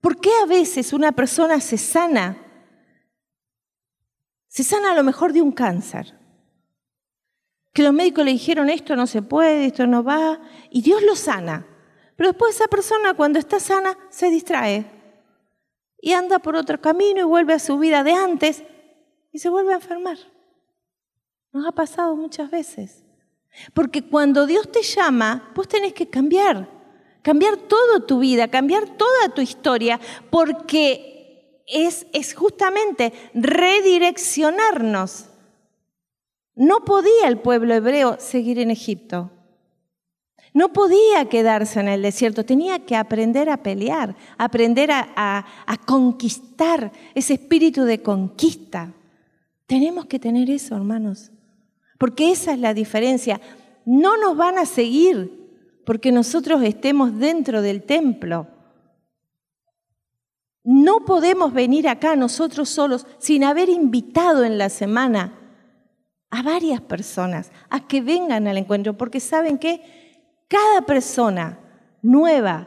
¿Por 0.00 0.18
qué 0.18 0.30
a 0.42 0.46
veces 0.46 0.94
una 0.94 1.12
persona 1.12 1.60
se 1.60 1.76
sana? 1.76 2.38
Se 4.48 4.64
sana 4.64 4.92
a 4.92 4.94
lo 4.94 5.04
mejor 5.04 5.34
de 5.34 5.42
un 5.42 5.52
cáncer. 5.52 6.18
Que 7.74 7.82
los 7.82 7.92
médicos 7.92 8.24
le 8.24 8.30
dijeron 8.30 8.70
esto 8.70 8.96
no 8.96 9.06
se 9.06 9.20
puede, 9.20 9.66
esto 9.66 9.86
no 9.86 10.02
va, 10.02 10.40
y 10.70 10.80
Dios 10.80 11.02
lo 11.02 11.14
sana. 11.14 11.66
Pero 12.16 12.30
después 12.30 12.54
esa 12.54 12.66
persona 12.66 13.12
cuando 13.12 13.38
está 13.38 13.60
sana 13.60 13.98
se 14.08 14.30
distrae 14.30 14.86
y 16.00 16.14
anda 16.14 16.38
por 16.38 16.56
otro 16.56 16.80
camino 16.80 17.20
y 17.20 17.24
vuelve 17.24 17.52
a 17.52 17.58
su 17.58 17.78
vida 17.78 18.02
de 18.04 18.12
antes 18.12 18.64
y 19.32 19.38
se 19.38 19.50
vuelve 19.50 19.72
a 19.72 19.76
enfermar. 19.76 20.31
Nos 21.52 21.66
ha 21.66 21.72
pasado 21.72 22.16
muchas 22.16 22.50
veces. 22.50 23.04
Porque 23.74 24.02
cuando 24.02 24.46
Dios 24.46 24.70
te 24.70 24.82
llama, 24.82 25.52
vos 25.54 25.68
tenés 25.68 25.92
que 25.92 26.08
cambiar, 26.08 26.68
cambiar 27.20 27.56
toda 27.56 28.06
tu 28.06 28.20
vida, 28.20 28.48
cambiar 28.48 28.88
toda 28.96 29.28
tu 29.34 29.42
historia, 29.42 30.00
porque 30.30 31.62
es, 31.66 32.06
es 32.12 32.34
justamente 32.34 33.12
redireccionarnos. 33.34 35.26
No 36.54 36.84
podía 36.84 37.28
el 37.28 37.38
pueblo 37.38 37.74
hebreo 37.74 38.16
seguir 38.18 38.58
en 38.58 38.70
Egipto. 38.70 39.30
No 40.54 40.72
podía 40.72 41.28
quedarse 41.30 41.80
en 41.80 41.88
el 41.88 42.02
desierto, 42.02 42.44
tenía 42.44 42.84
que 42.84 42.94
aprender 42.94 43.48
a 43.48 43.62
pelear, 43.62 44.14
aprender 44.36 44.90
a, 44.92 45.46
conquistar 45.86 46.92
ese 47.14 47.34
espíritu 47.34 47.84
de 47.84 48.02
conquista. 48.02 48.92
Tenemos 49.66 50.04
que 50.06 50.18
tener 50.18 50.50
eso, 50.50 50.76
hermanos, 50.76 51.31
porque 52.02 52.32
esa 52.32 52.52
es 52.52 52.58
la 52.58 52.74
diferencia. 52.74 53.40
No 53.84 54.16
nos 54.16 54.36
van 54.36 54.58
a 54.58 54.66
seguir 54.66 55.78
porque 55.86 56.10
nosotros 56.10 56.60
estemos 56.64 57.16
dentro 57.16 57.62
del 57.62 57.84
templo. 57.84 58.48
No 60.64 61.04
podemos 61.04 61.52
venir 61.52 61.86
acá 61.86 62.16
nosotros 62.16 62.68
solos 62.70 63.06
sin 63.18 63.44
haber 63.44 63.68
invitado 63.68 64.42
en 64.42 64.58
la 64.58 64.68
semana 64.68 65.38
a 66.30 66.42
varias 66.42 66.80
personas 66.80 67.52
a 67.70 67.86
que 67.86 68.00
vengan 68.00 68.48
al 68.48 68.58
encuentro, 68.58 68.98
porque 68.98 69.20
saben 69.20 69.56
que 69.56 69.80
cada 70.48 70.82
persona 70.82 71.60
nueva 72.02 72.66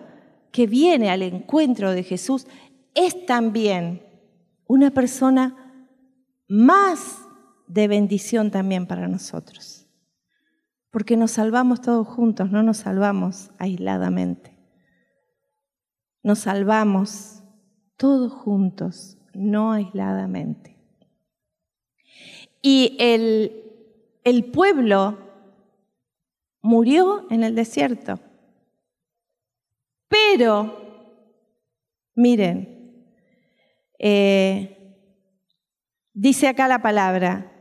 que 0.53 0.65
viene 0.65 1.09
al 1.09 1.23
encuentro 1.23 1.91
de 1.91 2.03
Jesús 2.03 2.47
es 2.93 3.25
también 3.25 4.01
una 4.65 4.91
persona 4.91 5.73
más 6.47 7.24
de 7.67 7.87
bendición 7.87 8.51
también 8.51 8.87
para 8.87 9.07
nosotros. 9.07 9.87
Porque 10.91 11.17
nos 11.17 11.31
salvamos 11.31 11.81
todos 11.81 12.07
juntos, 12.07 12.51
no 12.51 12.63
nos 12.63 12.77
salvamos 12.77 13.51
aisladamente. 13.57 14.57
Nos 16.23 16.39
salvamos 16.39 17.43
todos 17.97 18.31
juntos, 18.31 19.17
no 19.33 19.73
aisladamente. 19.73 20.77
Y 22.61 22.95
el, 22.99 23.51
el 24.23 24.45
pueblo 24.45 25.19
murió 26.61 27.27
en 27.29 27.43
el 27.43 27.53
desierto. 27.55 28.19
Pero, 30.07 30.81
miren, 32.15 33.05
eh, 33.99 34.95
dice 36.13 36.47
acá 36.47 36.67
la 36.67 36.81
palabra, 36.81 37.54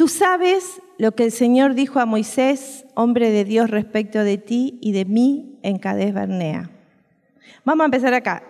tú 0.00 0.08
sabes 0.08 0.80
lo 0.96 1.12
que 1.12 1.24
el 1.24 1.30
Señor 1.30 1.74
dijo 1.74 2.00
a 2.00 2.06
Moisés, 2.06 2.86
hombre 2.94 3.30
de 3.30 3.44
Dios, 3.44 3.68
respecto 3.68 4.24
de 4.24 4.38
ti 4.38 4.78
y 4.80 4.92
de 4.92 5.04
mí 5.04 5.58
en 5.62 5.78
Cades 5.78 6.14
Barnea. 6.14 6.70
Vamos 7.66 7.82
a 7.82 7.84
empezar 7.84 8.14
acá. 8.14 8.42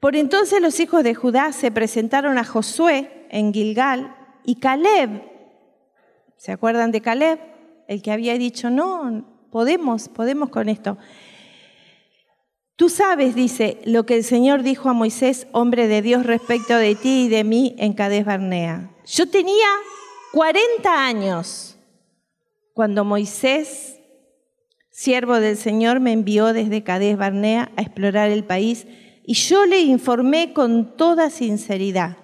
Por 0.00 0.16
entonces 0.16 0.62
los 0.62 0.80
hijos 0.80 1.04
de 1.04 1.14
Judá 1.14 1.52
se 1.52 1.70
presentaron 1.70 2.38
a 2.38 2.44
Josué 2.44 3.26
en 3.28 3.52
Gilgal 3.52 4.16
y 4.46 4.54
Caleb, 4.54 5.24
¿se 6.38 6.52
acuerdan 6.52 6.90
de 6.90 7.02
Caleb? 7.02 7.38
el 7.86 8.00
que 8.00 8.12
había 8.12 8.38
dicho, 8.38 8.70
no, 8.70 9.26
podemos, 9.50 10.08
podemos 10.08 10.48
con 10.48 10.70
esto. 10.70 10.96
Tú 12.76 12.88
sabes, 12.88 13.34
dice, 13.34 13.78
lo 13.84 14.06
que 14.06 14.16
el 14.16 14.24
Señor 14.24 14.62
dijo 14.62 14.88
a 14.88 14.94
Moisés, 14.94 15.48
hombre 15.52 15.86
de 15.86 16.00
Dios, 16.00 16.24
respecto 16.24 16.78
de 16.78 16.94
ti 16.94 17.26
y 17.26 17.28
de 17.28 17.44
mí 17.44 17.76
en 17.76 17.92
Cades 17.92 18.24
Barnea. 18.24 18.90
Yo 19.04 19.28
tenía 19.28 19.66
40 20.36 21.06
años 21.06 21.78
cuando 22.74 23.06
Moisés, 23.06 23.98
siervo 24.90 25.40
del 25.40 25.56
Señor, 25.56 25.98
me 25.98 26.12
envió 26.12 26.52
desde 26.52 26.82
Cades 26.82 27.16
Barnea 27.16 27.72
a 27.74 27.80
explorar 27.80 28.28
el 28.28 28.44
país 28.44 28.86
y 29.24 29.32
yo 29.32 29.64
le 29.64 29.80
informé 29.80 30.52
con 30.52 30.94
toda 30.94 31.30
sinceridad, 31.30 32.18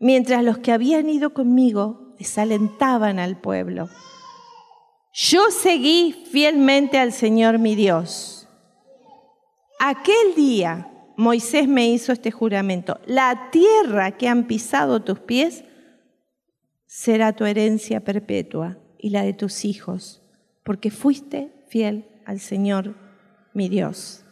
mientras 0.00 0.42
los 0.42 0.58
que 0.58 0.72
habían 0.72 1.08
ido 1.08 1.32
conmigo 1.32 2.16
desalentaban 2.18 3.20
al 3.20 3.40
pueblo. 3.40 3.88
Yo 5.12 5.52
seguí 5.52 6.24
fielmente 6.32 6.98
al 6.98 7.12
Señor 7.12 7.60
mi 7.60 7.76
Dios. 7.76 8.48
Aquel 9.78 10.34
día 10.34 10.90
Moisés 11.16 11.68
me 11.68 11.88
hizo 11.88 12.10
este 12.10 12.32
juramento. 12.32 12.98
La 13.06 13.50
tierra 13.52 14.18
que 14.18 14.26
han 14.26 14.48
pisado 14.48 15.04
tus 15.04 15.20
pies 15.20 15.62
será 16.90 17.32
tu 17.32 17.44
herencia 17.44 18.00
perpetua 18.00 18.76
y 18.98 19.10
la 19.10 19.22
de 19.22 19.32
tus 19.32 19.64
hijos, 19.64 20.20
porque 20.64 20.90
fuiste 20.90 21.52
fiel 21.68 22.04
al 22.26 22.40
Señor 22.40 22.96
mi 23.54 23.68
Dios. 23.68 24.24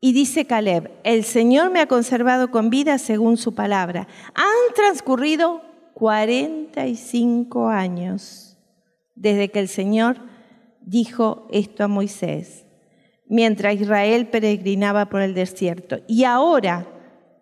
Y 0.00 0.12
dice 0.12 0.44
Caleb, 0.44 0.90
el 1.02 1.24
Señor 1.24 1.70
me 1.70 1.80
ha 1.80 1.86
conservado 1.86 2.50
con 2.50 2.68
vida 2.68 2.98
según 2.98 3.38
su 3.38 3.54
palabra. 3.54 4.06
Han 4.34 4.74
transcurrido 4.74 5.62
45 5.94 7.68
años 7.68 8.58
desde 9.14 9.50
que 9.50 9.60
el 9.60 9.68
Señor 9.68 10.18
dijo 10.82 11.48
esto 11.52 11.84
a 11.84 11.88
Moisés, 11.88 12.66
mientras 13.26 13.80
Israel 13.80 14.28
peregrinaba 14.28 15.08
por 15.08 15.22
el 15.22 15.32
desierto. 15.32 16.00
Y 16.06 16.24
ahora 16.24 16.86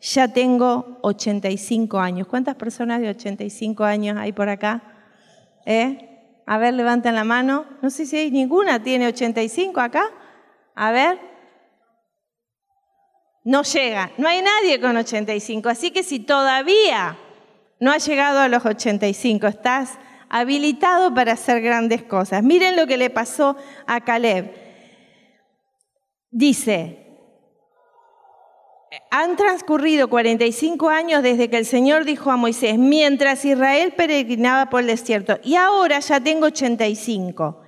ya 0.05 0.29
tengo 0.29 0.99
85 1.01 1.99
años. 1.99 2.27
¿Cuántas 2.29 2.57
personas 2.57 3.01
de 3.01 3.09
85 3.09 3.85
años 3.85 4.19
hay 4.19 4.33
por 4.33 4.51
acá? 4.51 4.83
¿Eh? 5.65 6.43
A 6.47 6.59
ver, 6.59 6.75
levanten 6.75 7.15
la 7.15 7.25
mano. 7.25 7.65
No 7.81 7.89
sé 7.89 8.05
si 8.05 8.19
hay 8.19 8.31
ninguna, 8.31 8.83
tiene 8.83 9.07
85 9.07 9.81
acá. 9.81 10.05
A 10.75 10.93
ver. 10.93 11.19
No 13.45 13.63
llega, 13.63 14.11
no 14.19 14.29
hay 14.29 14.43
nadie 14.43 14.79
con 14.79 14.95
85. 14.97 15.71
Así 15.71 15.91
que 15.91 16.03
si 16.03 16.19
todavía 16.19 17.17
no 17.81 17.91
has 17.91 18.07
llegado 18.07 18.41
a 18.41 18.49
los 18.49 18.65
85, 18.65 19.47
estás 19.47 19.99
habilitado 20.29 21.15
para 21.15 21.33
hacer 21.33 21.63
grandes 21.63 22.03
cosas. 22.03 22.43
Miren 22.43 22.77
lo 22.77 22.87
que 22.87 22.99
le 22.99 23.09
pasó 23.09 23.57
a 23.87 24.03
Caleb. 24.03 24.53
Dice, 26.31 27.04
han 29.17 29.37
transcurrido 29.37 30.09
45 30.09 30.89
años 30.89 31.23
desde 31.23 31.49
que 31.49 31.57
el 31.57 31.67
Señor 31.67 32.05
dijo 32.05 32.33
a 32.33 32.37
Moisés, 32.37 32.79
mientras 32.79 33.45
Israel 33.45 33.95
peregrinaba 33.97 34.69
por 34.71 34.81
el 34.81 34.89
desierto, 34.89 35.39
y 35.45 35.55
ahora 35.55 36.01
ya 36.01 36.19
tengo 36.19 36.47
85. 36.47 37.63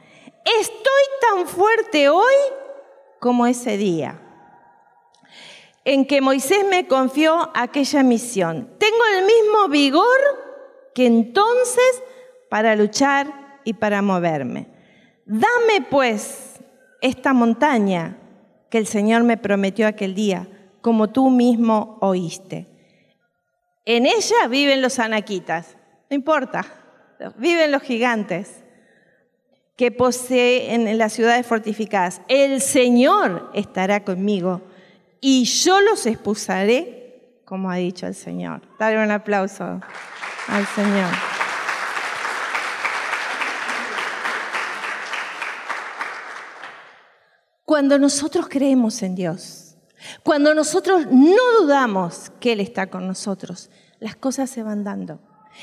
Estoy 0.61 1.03
tan 1.21 1.47
fuerte 1.47 2.09
hoy 2.09 2.35
como 3.21 3.47
ese 3.47 3.77
día 3.77 4.21
en 5.85 6.05
que 6.05 6.21
Moisés 6.21 6.67
me 6.69 6.89
confió 6.89 7.53
aquella 7.55 8.03
misión. 8.03 8.69
Tengo 8.79 8.97
el 9.17 9.25
mismo 9.25 9.69
vigor 9.69 10.19
que 10.97 11.07
entonces 11.07 12.03
para 12.51 12.75
luchar 12.75 13.61
y 13.63 13.75
para 13.75 14.03
moverme. 14.03 14.67
Dame 15.27 15.87
pues 15.89 16.59
esta 17.01 17.33
montaña 17.33 18.19
que 18.69 18.79
el 18.79 18.89
Señor 18.89 19.23
me 19.23 19.37
prometió 19.37 19.87
aquel 19.87 20.17
día, 20.17 20.49
como 20.87 21.09
tú 21.09 21.31
mismo 21.31 21.99
oíste. 22.01 22.69
En 23.85 24.07
ella 24.07 24.47
viven 24.49 24.81
los 24.81 25.01
anaquitas, 25.01 25.77
no 26.09 26.15
importa, 26.15 26.65
viven 27.39 27.73
los 27.73 27.83
gigantes 27.83 28.63
que 29.75 29.91
poseen 29.91 30.87
en 30.87 30.97
las 30.97 31.13
ciudades 31.13 31.45
fortificadas. 31.45 32.21
El 32.29 32.61
Señor 32.61 33.51
estará 33.53 34.05
conmigo 34.05 34.63
y 35.21 35.43
yo 35.43 35.81
los 35.81 36.07
expulsaré, 36.07 37.41
como 37.45 37.69
ha 37.69 37.75
dicho 37.75 38.07
el 38.07 38.15
Señor. 38.15 38.63
Dale 38.79 39.03
un 39.03 39.11
aplauso 39.11 39.65
al 40.47 40.67
Señor. 40.67 41.11
Cuando 47.65 47.99
nosotros 47.99 48.47
creemos 48.49 49.03
en 49.03 49.17
Dios, 49.17 49.66
cuando 50.23 50.55
nosotros 50.55 51.07
no 51.11 51.61
dudamos 51.61 52.31
que 52.41 52.53
Él 52.53 52.61
está 52.61 52.89
con 52.89 53.07
nosotros, 53.07 53.71
las 54.01 54.17
cosas 54.17 54.51
se 54.51 54.63
van 54.63 54.85
dando. 54.85 55.21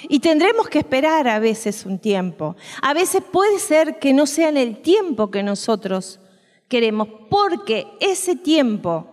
Y 0.10 0.20
tendremos 0.20 0.70
que 0.70 0.80
esperar 0.80 1.28
a 1.28 1.40
veces 1.40 1.86
un 1.86 2.00
tiempo. 2.00 2.56
A 2.82 2.94
veces 2.94 3.22
puede 3.32 3.60
ser 3.60 4.00
que 4.00 4.14
no 4.14 4.26
sea 4.26 4.50
en 4.50 4.58
el 4.58 4.82
tiempo 4.82 5.30
que 5.30 5.44
nosotros 5.44 6.20
queremos, 6.68 7.08
porque 7.30 7.88
ese 8.00 8.36
tiempo 8.36 9.08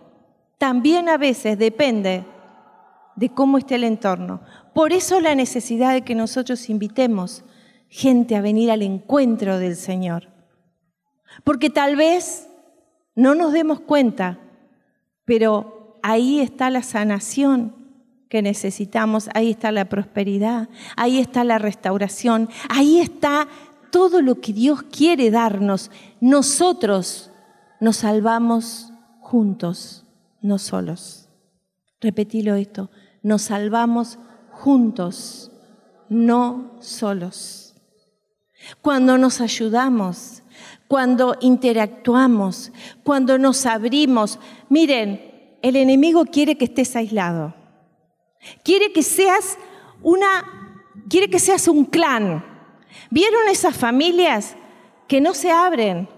también 0.57 1.09
a 1.09 1.17
veces 1.17 1.57
depende 1.57 2.25
de 3.15 3.29
cómo 3.33 3.57
esté 3.57 3.75
el 3.75 3.83
entorno. 3.83 4.41
Por 4.73 4.93
eso 4.93 5.19
la 5.19 5.35
necesidad 5.35 5.93
de 5.93 6.01
que 6.01 6.15
nosotros 6.15 6.69
invitemos 6.69 7.43
gente 7.87 8.35
a 8.35 8.41
venir 8.41 8.71
al 8.71 8.81
encuentro 8.81 9.59
del 9.59 9.75
Señor. 9.75 10.29
Porque 11.43 11.69
tal 11.69 11.95
vez 11.95 12.47
no 13.15 13.35
nos 13.35 13.53
demos 13.53 13.81
cuenta, 13.81 14.39
pero 15.25 15.99
ahí 16.03 16.39
está 16.39 16.69
la 16.69 16.83
sanación 16.83 17.75
que 18.29 18.41
necesitamos, 18.41 19.29
ahí 19.33 19.51
está 19.51 19.71
la 19.71 19.85
prosperidad, 19.85 20.69
ahí 20.95 21.19
está 21.19 21.43
la 21.43 21.57
restauración, 21.57 22.49
ahí 22.69 22.99
está 22.99 23.47
todo 23.91 24.21
lo 24.21 24.39
que 24.39 24.53
Dios 24.53 24.83
quiere 24.83 25.31
darnos. 25.31 25.91
Nosotros 26.21 27.29
nos 27.81 27.97
salvamos 27.97 28.93
juntos, 29.19 30.05
no 30.41 30.57
solos. 30.59 31.27
Repetilo 31.99 32.55
esto, 32.55 32.89
nos 33.21 33.43
salvamos 33.43 34.17
juntos, 34.49 35.51
no 36.09 36.77
solos. 36.79 37.75
Cuando 38.81 39.17
nos 39.17 39.41
ayudamos, 39.41 40.43
cuando 40.91 41.37
interactuamos, 41.39 42.73
cuando 43.01 43.37
nos 43.37 43.65
abrimos. 43.65 44.37
Miren, 44.67 45.55
el 45.61 45.77
enemigo 45.77 46.25
quiere 46.25 46.57
que 46.57 46.65
estés 46.65 46.97
aislado. 46.97 47.53
Quiere 48.61 48.91
que 48.91 49.01
seas 49.01 49.57
una, 50.01 50.83
quiere 51.07 51.29
que 51.29 51.39
seas 51.39 51.69
un 51.69 51.85
clan. 51.85 52.43
¿Vieron 53.09 53.47
esas 53.47 53.77
familias 53.77 54.57
que 55.07 55.21
no 55.21 55.33
se 55.33 55.49
abren? 55.49 56.09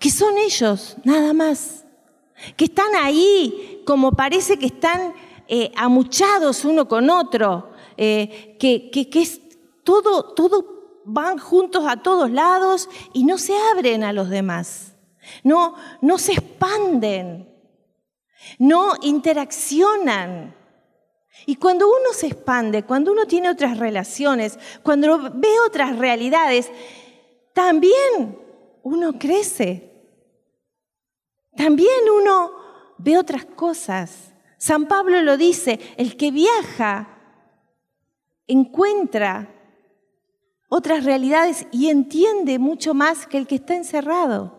Que 0.00 0.10
son 0.10 0.36
ellos, 0.36 0.96
nada 1.04 1.32
más. 1.32 1.84
Que 2.56 2.64
están 2.64 2.92
ahí 2.96 3.84
como 3.86 4.10
parece 4.10 4.58
que 4.58 4.66
están 4.66 5.14
eh, 5.46 5.70
amuchados 5.76 6.64
uno 6.64 6.88
con 6.88 7.08
otro. 7.08 7.70
Eh, 7.96 8.56
que, 8.58 8.90
que, 8.90 9.22
es 9.22 9.40
todo, 9.84 10.34
todo 10.34 10.75
van 11.06 11.38
juntos 11.38 11.84
a 11.86 11.96
todos 11.96 12.30
lados 12.30 12.88
y 13.12 13.24
no 13.24 13.38
se 13.38 13.54
abren 13.72 14.02
a 14.02 14.12
los 14.12 14.28
demás. 14.28 14.96
No, 15.42 15.74
no 16.02 16.18
se 16.18 16.32
expanden. 16.32 17.48
No 18.58 18.92
interaccionan. 19.02 20.54
Y 21.46 21.56
cuando 21.56 21.86
uno 21.86 22.12
se 22.12 22.26
expande, 22.26 22.82
cuando 22.82 23.12
uno 23.12 23.26
tiene 23.26 23.50
otras 23.50 23.78
relaciones, 23.78 24.58
cuando 24.82 25.30
ve 25.32 25.60
otras 25.64 25.96
realidades, 25.96 26.70
también 27.52 28.38
uno 28.82 29.18
crece. 29.18 29.92
También 31.56 32.10
uno 32.12 32.52
ve 32.98 33.16
otras 33.16 33.44
cosas. 33.44 34.32
San 34.58 34.86
Pablo 34.86 35.22
lo 35.22 35.36
dice, 35.36 35.78
el 35.96 36.16
que 36.16 36.30
viaja 36.30 37.08
encuentra 38.46 39.55
otras 40.68 41.04
realidades 41.04 41.66
y 41.72 41.88
entiende 41.88 42.58
mucho 42.58 42.94
más 42.94 43.26
que 43.26 43.38
el 43.38 43.46
que 43.46 43.56
está 43.56 43.74
encerrado. 43.74 44.58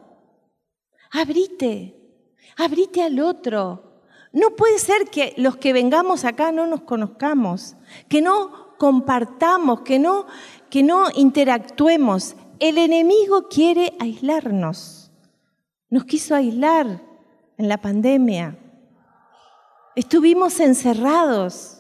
Abrite, 1.11 1.95
abrite 2.57 3.03
al 3.03 3.19
otro, 3.19 3.87
no 4.33 4.51
puede 4.51 4.77
ser 4.77 5.05
que 5.09 5.33
los 5.37 5.57
que 5.57 5.73
vengamos 5.73 6.25
acá 6.25 6.51
no 6.51 6.67
nos 6.67 6.81
conozcamos, 6.81 7.75
que 8.09 8.21
no 8.21 8.75
compartamos, 8.77 9.81
que 9.81 9.99
no, 9.99 10.27
que 10.69 10.83
no 10.83 11.07
interactuemos. 11.15 12.35
El 12.59 12.77
enemigo 12.77 13.47
quiere 13.49 13.93
aislarnos. 13.99 15.11
Nos 15.89 16.05
quiso 16.05 16.35
aislar 16.35 17.01
en 17.57 17.67
la 17.69 17.79
pandemia. 17.79 18.59
Estuvimos 19.95 20.59
encerrados. 20.59 21.76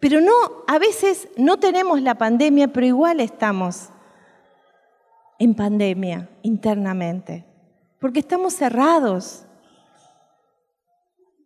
Pero 0.00 0.20
no, 0.20 0.32
a 0.66 0.78
veces 0.78 1.28
no 1.36 1.58
tenemos 1.58 2.00
la 2.02 2.16
pandemia, 2.16 2.68
pero 2.68 2.86
igual 2.86 3.20
estamos 3.20 3.88
en 5.38 5.54
pandemia 5.54 6.28
internamente, 6.42 7.44
porque 8.00 8.20
estamos 8.20 8.54
cerrados. 8.54 9.44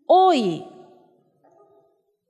Hoy, 0.07 0.66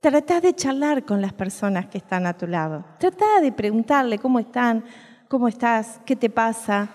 trata 0.00 0.40
de 0.40 0.54
charlar 0.54 1.04
con 1.04 1.20
las 1.20 1.32
personas 1.32 1.86
que 1.86 1.98
están 1.98 2.26
a 2.26 2.36
tu 2.36 2.46
lado. 2.46 2.84
Trata 2.98 3.40
de 3.40 3.50
preguntarle 3.50 4.18
cómo 4.18 4.38
están, 4.38 4.84
cómo 5.28 5.48
estás, 5.48 6.00
qué 6.06 6.14
te 6.14 6.30
pasa. 6.30 6.88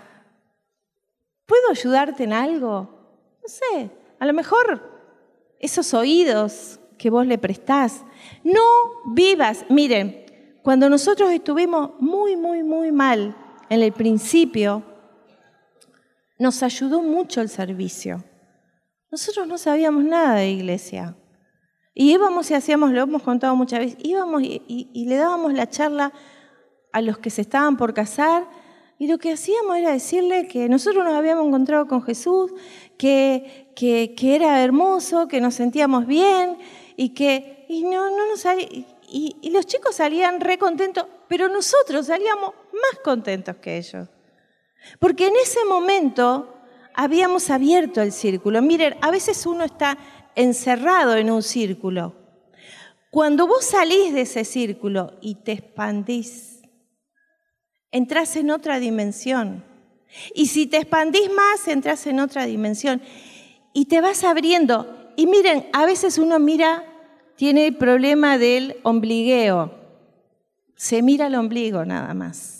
¿Puedo 1.45 1.71
ayudarte 1.71 2.23
en 2.23 2.33
algo? 2.33 2.97
No 3.41 3.47
sé, 3.47 3.91
a 4.19 4.25
lo 4.25 4.33
mejor 4.33 4.97
esos 5.59 5.93
oídos 5.93 6.76
que 6.97 7.09
vos 7.09 7.25
le 7.25 7.37
prestás. 7.37 8.03
No 8.43 8.61
vivas, 9.13 9.65
miren, 9.69 10.25
cuando 10.63 10.89
nosotros 10.89 11.31
estuvimos 11.31 11.91
muy, 11.99 12.35
muy, 12.35 12.63
muy 12.63 12.91
mal 12.91 13.35
en 13.69 13.81
el 13.81 13.93
principio, 13.93 14.83
nos 16.39 16.61
ayudó 16.63 17.01
mucho 17.01 17.41
el 17.41 17.49
servicio. 17.49 18.23
Nosotros 19.11 19.47
no 19.47 19.57
sabíamos 19.57 20.03
nada 20.03 20.35
de 20.35 20.51
iglesia. 20.51 21.15
Y 21.93 22.11
íbamos 22.11 22.51
y 22.51 22.53
hacíamos, 22.53 22.91
lo 22.91 23.01
hemos 23.01 23.23
contado 23.23 23.55
muchas 23.55 23.79
veces, 23.79 23.97
íbamos 24.03 24.43
y, 24.43 25.05
le 25.07 25.15
dábamos 25.15 25.53
la 25.53 25.67
charla 25.69 26.13
a 26.93 27.01
los 27.01 27.17
que 27.17 27.31
se 27.31 27.41
estaban 27.41 27.75
por 27.75 27.93
casar 27.93 28.47
y 28.99 29.07
lo 29.07 29.17
que 29.17 29.31
hacíamos 29.31 29.77
era 29.77 29.91
decirle 29.91 30.47
que 30.47 30.69
nosotros 30.69 31.03
nos 31.03 31.13
habíamos 31.15 31.47
encontrado 31.47 31.87
con 31.87 32.03
Jesús, 32.03 32.51
que, 32.97 33.71
que, 33.75 34.35
era 34.35 34.63
hermoso, 34.63 35.27
que 35.27 35.41
nos 35.41 35.55
sentíamos 35.55 36.05
bien 36.05 36.57
y 36.97 37.09
que 37.09 37.65
y 37.69 37.83
no, 37.83 38.09
no 38.09 38.27
nos 38.27 38.43
y, 38.59 38.85
y, 39.41 39.49
los 39.51 39.65
chicos 39.65 39.95
salían 39.95 40.41
re 40.41 40.57
contentos, 40.57 41.05
pero 41.29 41.47
nosotros 41.47 42.07
salíamos 42.07 42.53
más 42.73 42.99
contentos 43.03 43.55
que 43.57 43.77
ellos. 43.77 44.09
Porque 44.99 45.27
en 45.27 45.35
ese 45.35 45.63
momento 45.65 46.53
habíamos 46.93 47.49
abierto 47.49 48.01
el 48.01 48.11
círculo. 48.11 48.61
Miren, 48.61 48.97
a 49.01 49.11
veces 49.11 49.45
uno 49.45 49.63
está 49.63 49.97
encerrado 50.35 51.15
en 51.15 51.31
un 51.31 51.43
círculo. 51.43 52.15
Cuando 53.11 53.47
vos 53.47 53.65
salís 53.65 54.13
de 54.13 54.21
ese 54.21 54.43
círculo 54.43 55.13
y 55.21 55.35
te 55.35 55.53
expandís, 55.53 56.61
entras 57.91 58.35
en 58.35 58.51
otra 58.51 58.79
dimensión. 58.79 59.63
Y 60.33 60.47
si 60.47 60.67
te 60.67 60.77
expandís 60.77 61.31
más, 61.31 61.67
entras 61.67 62.07
en 62.07 62.19
otra 62.19 62.45
dimensión. 62.45 63.01
Y 63.73 63.85
te 63.85 64.01
vas 64.01 64.23
abriendo. 64.23 65.06
Y 65.17 65.27
miren, 65.27 65.67
a 65.73 65.85
veces 65.85 66.17
uno 66.17 66.39
mira, 66.39 66.85
tiene 67.35 67.67
el 67.67 67.75
problema 67.75 68.37
del 68.37 68.77
ombligueo. 68.83 69.73
Se 70.77 71.01
mira 71.01 71.27
el 71.27 71.35
ombligo 71.35 71.83
nada 71.83 72.13
más 72.13 72.57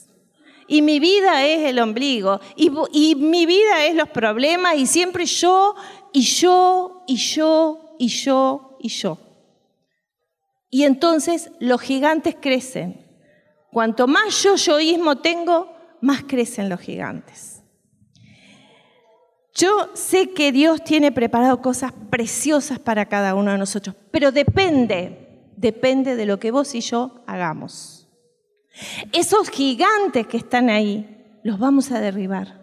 y 0.68 0.82
mi 0.82 1.00
vida 1.00 1.46
es 1.46 1.64
el 1.64 1.80
ombligo 1.80 2.42
y, 2.56 3.16
mi 3.16 3.46
vida 3.46 3.86
es 3.86 3.96
los 3.96 4.10
problemas 4.10 4.76
y 4.76 4.86
siempre 4.86 5.26
yo 5.26 5.76
y 6.12 6.22
yo 6.22 7.04
y 7.08 7.16
yo 7.16 7.96
y 7.98 8.08
yo 8.10 8.78
y 8.82 8.90
yo. 8.90 9.18
Y 10.70 10.84
entonces 10.84 11.52
los 11.60 11.80
gigantes 11.82 12.36
crecen. 12.40 13.06
Cuanto 13.72 14.08
más 14.08 14.44
yo 14.44 14.56
yoísmo 14.56 15.18
tengo, 15.20 15.74
más 16.02 16.24
crecen 16.24 16.68
los 16.68 16.82
gigantes. 16.82 17.57
Yo 19.58 19.90
sé 19.96 20.34
que 20.34 20.52
Dios 20.52 20.84
tiene 20.84 21.12
preparado 21.12 21.64
cosas 21.64 21.92
preciosas 22.12 22.78
para 22.78 23.08
cada 23.08 23.34
uno 23.34 23.52
de 23.52 23.58
nosotros, 23.58 23.96
pero 24.12 24.32
depende, 24.32 25.50
depende 25.56 26.16
de 26.16 26.28
lo 26.28 26.40
que 26.40 26.52
vos 26.52 26.76
y 26.76 26.82
yo 26.82 27.24
hagamos. 27.26 28.08
Esos 29.12 29.50
gigantes 29.50 30.28
que 30.28 30.38
están 30.38 30.70
ahí, 30.70 31.40
los 31.42 31.58
vamos 31.58 31.90
a 31.92 32.00
derribar. 32.00 32.62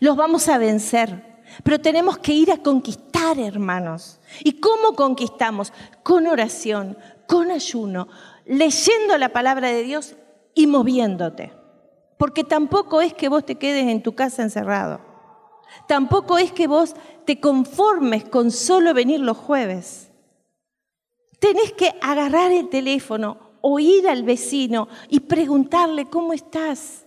Los 0.00 0.16
vamos 0.16 0.48
a 0.48 0.58
vencer. 0.58 1.30
Pero 1.62 1.80
tenemos 1.80 2.18
que 2.18 2.32
ir 2.32 2.50
a 2.50 2.58
conquistar, 2.58 3.38
hermanos. 3.38 4.20
¿Y 4.42 4.54
cómo 4.54 4.96
conquistamos? 4.96 5.72
Con 6.02 6.26
oración, 6.26 6.98
con 7.26 7.52
ayuno, 7.52 8.08
leyendo 8.44 9.16
la 9.18 9.28
palabra 9.28 9.68
de 9.68 9.84
Dios 9.84 10.16
y 10.54 10.66
moviéndote. 10.66 11.52
Porque 12.18 12.42
tampoco 12.42 13.00
es 13.00 13.14
que 13.14 13.28
vos 13.28 13.46
te 13.46 13.54
quedes 13.54 13.86
en 13.86 14.02
tu 14.02 14.14
casa 14.16 14.42
encerrado. 14.42 15.09
Tampoco 15.86 16.38
es 16.38 16.52
que 16.52 16.66
vos 16.66 16.94
te 17.24 17.40
conformes 17.40 18.24
con 18.24 18.50
solo 18.50 18.94
venir 18.94 19.20
los 19.20 19.36
jueves. 19.36 20.10
Tenés 21.38 21.72
que 21.72 21.94
agarrar 22.00 22.52
el 22.52 22.68
teléfono 22.68 23.38
o 23.60 23.78
ir 23.78 24.08
al 24.08 24.22
vecino 24.22 24.88
y 25.08 25.20
preguntarle, 25.20 26.06
¿cómo 26.06 26.32
estás? 26.32 27.04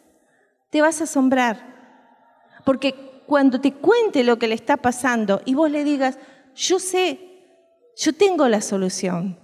Te 0.69 0.81
vas 0.81 1.01
a 1.01 1.05
asombrar. 1.05 1.73
Porque 2.65 3.23
cuando 3.27 3.59
te 3.59 3.73
cuente 3.73 4.23
lo 4.23 4.37
que 4.39 4.47
le 4.47 4.55
está 4.55 4.77
pasando 4.77 5.41
y 5.45 5.53
vos 5.53 5.69
le 5.69 5.83
digas, 5.83 6.17
yo 6.55 6.79
sé, 6.79 7.19
yo 7.95 8.13
tengo 8.13 8.47
la 8.47 8.61
solución. 8.61 9.39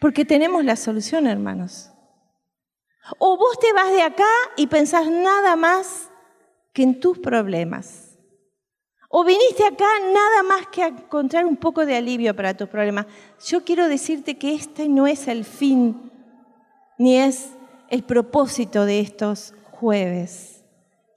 Porque 0.00 0.24
tenemos 0.24 0.64
la 0.64 0.76
solución, 0.76 1.26
hermanos. 1.26 1.90
O 3.18 3.36
vos 3.36 3.58
te 3.58 3.72
vas 3.72 3.90
de 3.92 4.02
acá 4.02 4.24
y 4.56 4.66
pensás 4.66 5.08
nada 5.08 5.56
más 5.56 6.10
que 6.76 6.82
en 6.82 7.00
tus 7.00 7.18
problemas. 7.18 8.18
O 9.08 9.24
viniste 9.24 9.64
acá 9.64 9.86
nada 10.12 10.42
más 10.42 10.66
que 10.66 10.82
a 10.82 10.88
encontrar 10.88 11.46
un 11.46 11.56
poco 11.56 11.86
de 11.86 11.96
alivio 11.96 12.36
para 12.36 12.54
tus 12.54 12.68
problemas. 12.68 13.06
Yo 13.46 13.64
quiero 13.64 13.88
decirte 13.88 14.36
que 14.36 14.54
este 14.54 14.86
no 14.86 15.06
es 15.06 15.26
el 15.26 15.46
fin, 15.46 16.12
ni 16.98 17.16
es 17.16 17.48
el 17.88 18.02
propósito 18.02 18.84
de 18.84 19.00
estos 19.00 19.54
jueves. 19.70 20.52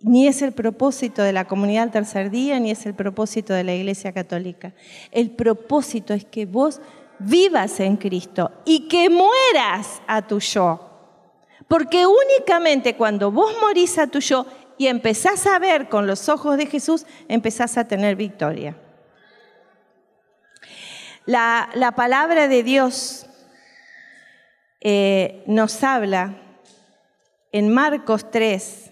ni 0.02 0.28
es 0.28 0.42
el 0.42 0.54
propósito 0.54 1.24
de 1.24 1.34
la 1.34 1.44
comunidad 1.44 1.82
del 1.82 1.92
tercer 1.92 2.30
día, 2.32 2.58
ni 2.58 2.72
es 2.72 2.86
el 2.86 2.94
propósito 2.94 3.54
de 3.54 3.66
la 3.66 3.74
Iglesia 3.74 4.14
Católica. 4.14 4.74
El 5.12 5.32
propósito 5.32 6.14
es 6.14 6.24
que 6.24 6.46
vos 6.46 6.80
vivas 7.20 7.82
en 7.82 7.98
Cristo 7.98 8.50
y 8.64 8.88
que 8.88 9.10
mueras 9.10 10.02
a 10.08 10.26
tu 10.26 10.40
yo. 10.40 10.90
Porque 11.68 12.06
únicamente 12.08 12.96
cuando 12.96 13.30
vos 13.30 13.54
morís 13.62 13.98
a 14.00 14.08
tu 14.08 14.20
yo 14.20 14.46
y 14.80 14.88
empezás 14.88 15.46
a 15.46 15.60
ver 15.60 15.90
con 15.90 16.08
los 16.08 16.30
ojos 16.30 16.56
de 16.56 16.66
Jesús, 16.66 17.06
empezás 17.28 17.78
a 17.78 17.86
tener 17.86 18.16
victoria. 18.16 18.78
La, 21.26 21.70
la 21.76 21.92
palabra 21.92 22.48
de 22.48 22.64
Dios 22.64 23.28
eh, 24.80 25.44
nos 25.48 25.84
habla 25.84 26.38
en 27.52 27.74
Marcos 27.74 28.32
3 28.32 28.92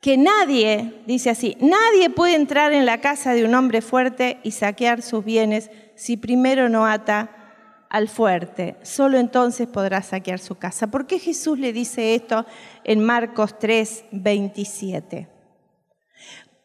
que 0.00 0.16
nadie, 0.16 1.02
dice 1.06 1.28
así, 1.28 1.58
nadie 1.60 2.08
puede 2.08 2.34
entrar 2.34 2.72
en 2.72 2.86
la 2.86 3.02
casa 3.02 3.34
de 3.34 3.44
un 3.44 3.54
hombre 3.54 3.82
fuerte 3.82 4.38
y 4.42 4.52
saquear 4.52 5.02
sus 5.02 5.22
bienes 5.22 5.70
si 5.96 6.16
primero 6.16 6.70
no 6.70 6.86
ata 6.86 7.43
al 7.94 8.08
fuerte. 8.08 8.76
Solo 8.82 9.18
entonces 9.18 9.68
podrá 9.68 10.02
saquear 10.02 10.40
su 10.40 10.56
casa. 10.56 10.88
¿Por 10.88 11.06
qué 11.06 11.20
Jesús 11.20 11.60
le 11.60 11.72
dice 11.72 12.16
esto 12.16 12.44
en 12.82 13.04
Marcos 13.04 13.56
3, 13.56 14.06
27? 14.10 15.28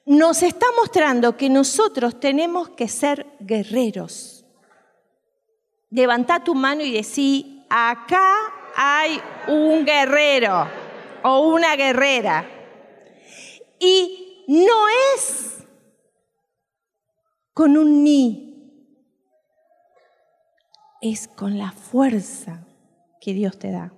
Nos 0.07 0.41
está 0.41 0.65
mostrando 0.75 1.37
que 1.37 1.47
nosotros 1.47 2.19
tenemos 2.19 2.69
que 2.69 2.87
ser 2.87 3.27
guerreros. 3.41 4.43
Levanta 5.91 6.43
tu 6.43 6.55
mano 6.55 6.81
y 6.81 6.91
decí, 6.91 7.63
acá 7.69 8.33
hay 8.75 9.21
un 9.47 9.85
guerrero 9.85 10.67
o 11.21 11.41
una 11.41 11.75
guerrera. 11.75 12.49
Y 13.79 14.45
no 14.47 14.87
es 15.15 15.59
con 17.53 17.77
un 17.77 18.03
ni, 18.03 18.48
es 21.01 21.27
con 21.27 21.57
la 21.57 21.71
fuerza 21.71 22.65
que 23.21 23.33
Dios 23.33 23.57
te 23.57 23.71
da. 23.71 23.93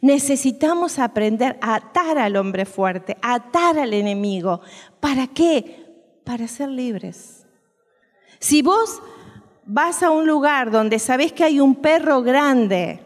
Necesitamos 0.00 0.98
aprender 0.98 1.58
a 1.60 1.76
atar 1.76 2.18
al 2.18 2.36
hombre 2.36 2.64
fuerte, 2.66 3.16
a 3.22 3.34
atar 3.34 3.78
al 3.78 3.94
enemigo. 3.94 4.60
¿Para 5.00 5.26
qué? 5.26 6.20
Para 6.24 6.48
ser 6.48 6.68
libres. 6.68 7.46
Si 8.38 8.62
vos 8.62 9.00
vas 9.64 10.02
a 10.02 10.10
un 10.10 10.26
lugar 10.26 10.70
donde 10.70 10.98
sabés 10.98 11.32
que 11.32 11.44
hay 11.44 11.60
un 11.60 11.76
perro 11.76 12.22
grande 12.22 13.00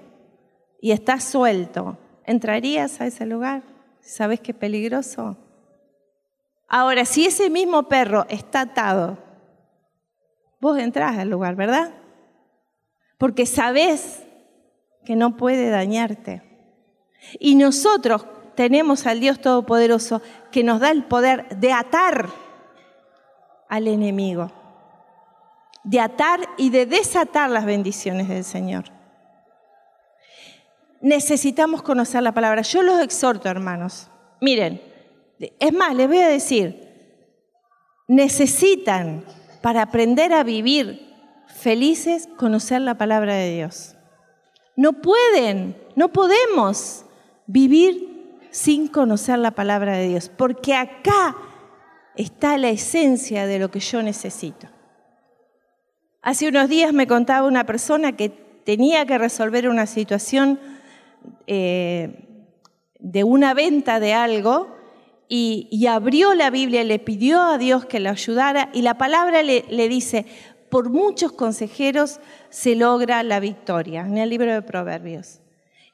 y 0.80 0.92
estás 0.92 1.24
suelto, 1.24 1.98
¿entrarías 2.24 3.00
a 3.00 3.06
ese 3.06 3.26
lugar? 3.26 3.62
¿Sabés 4.00 4.40
que 4.40 4.52
es 4.52 4.58
peligroso? 4.58 5.36
Ahora, 6.68 7.04
si 7.04 7.26
ese 7.26 7.50
mismo 7.50 7.84
perro 7.84 8.26
está 8.28 8.62
atado, 8.62 9.18
vos 10.60 10.78
entrás 10.78 11.18
al 11.18 11.30
lugar, 11.30 11.56
¿verdad? 11.56 11.92
Porque 13.18 13.46
sabes 13.46 14.22
que 15.04 15.16
no 15.16 15.36
puede 15.36 15.70
dañarte. 15.70 16.42
Y 17.38 17.54
nosotros 17.54 18.26
tenemos 18.54 19.06
al 19.06 19.20
Dios 19.20 19.40
Todopoderoso 19.40 20.22
que 20.50 20.62
nos 20.64 20.80
da 20.80 20.90
el 20.90 21.04
poder 21.04 21.48
de 21.58 21.72
atar 21.72 22.28
al 23.68 23.88
enemigo, 23.88 24.52
de 25.82 26.00
atar 26.00 26.40
y 26.56 26.70
de 26.70 26.86
desatar 26.86 27.50
las 27.50 27.64
bendiciones 27.64 28.28
del 28.28 28.44
Señor. 28.44 28.84
Necesitamos 31.00 31.82
conocer 31.82 32.22
la 32.22 32.32
palabra. 32.32 32.62
Yo 32.62 32.82
los 32.82 33.00
exhorto, 33.00 33.48
hermanos. 33.48 34.08
Miren, 34.40 34.80
es 35.58 35.72
más, 35.72 35.94
les 35.94 36.08
voy 36.08 36.18
a 36.18 36.28
decir, 36.28 36.88
necesitan 38.08 39.24
para 39.60 39.82
aprender 39.82 40.32
a 40.32 40.44
vivir 40.44 41.03
felices 41.46 42.28
conocer 42.36 42.80
la 42.80 42.96
palabra 42.96 43.34
de 43.34 43.54
Dios. 43.54 43.96
No 44.76 44.94
pueden, 44.94 45.76
no 45.96 46.12
podemos 46.12 47.04
vivir 47.46 48.38
sin 48.50 48.88
conocer 48.88 49.38
la 49.38 49.52
palabra 49.52 49.96
de 49.96 50.08
Dios, 50.08 50.28
porque 50.28 50.74
acá 50.74 51.36
está 52.16 52.56
la 52.58 52.70
esencia 52.70 53.46
de 53.46 53.58
lo 53.58 53.70
que 53.70 53.80
yo 53.80 54.02
necesito. 54.02 54.68
Hace 56.22 56.48
unos 56.48 56.68
días 56.68 56.92
me 56.92 57.06
contaba 57.06 57.46
una 57.46 57.66
persona 57.66 58.12
que 58.12 58.28
tenía 58.28 59.04
que 59.06 59.18
resolver 59.18 59.68
una 59.68 59.86
situación 59.86 60.58
eh, 61.46 62.48
de 62.98 63.24
una 63.24 63.54
venta 63.54 64.00
de 64.00 64.14
algo 64.14 64.74
y, 65.28 65.86
abrió 65.86 66.32
la 66.34 66.50
Biblia, 66.50 66.84
le 66.84 67.00
pidió 67.00 67.42
a 67.42 67.58
Dios 67.58 67.86
que 67.86 67.98
le 67.98 68.08
ayudara 68.08 68.70
y 68.72 68.82
la 68.82 68.96
palabra 68.96 69.42
le 69.42 69.88
dice, 69.88 70.26
por 70.74 70.90
muchos 70.90 71.30
consejeros 71.30 72.18
se 72.50 72.74
logra 72.74 73.22
la 73.22 73.38
victoria, 73.38 74.00
en 74.00 74.18
el 74.18 74.28
libro 74.28 74.52
de 74.52 74.60
Proverbios. 74.60 75.38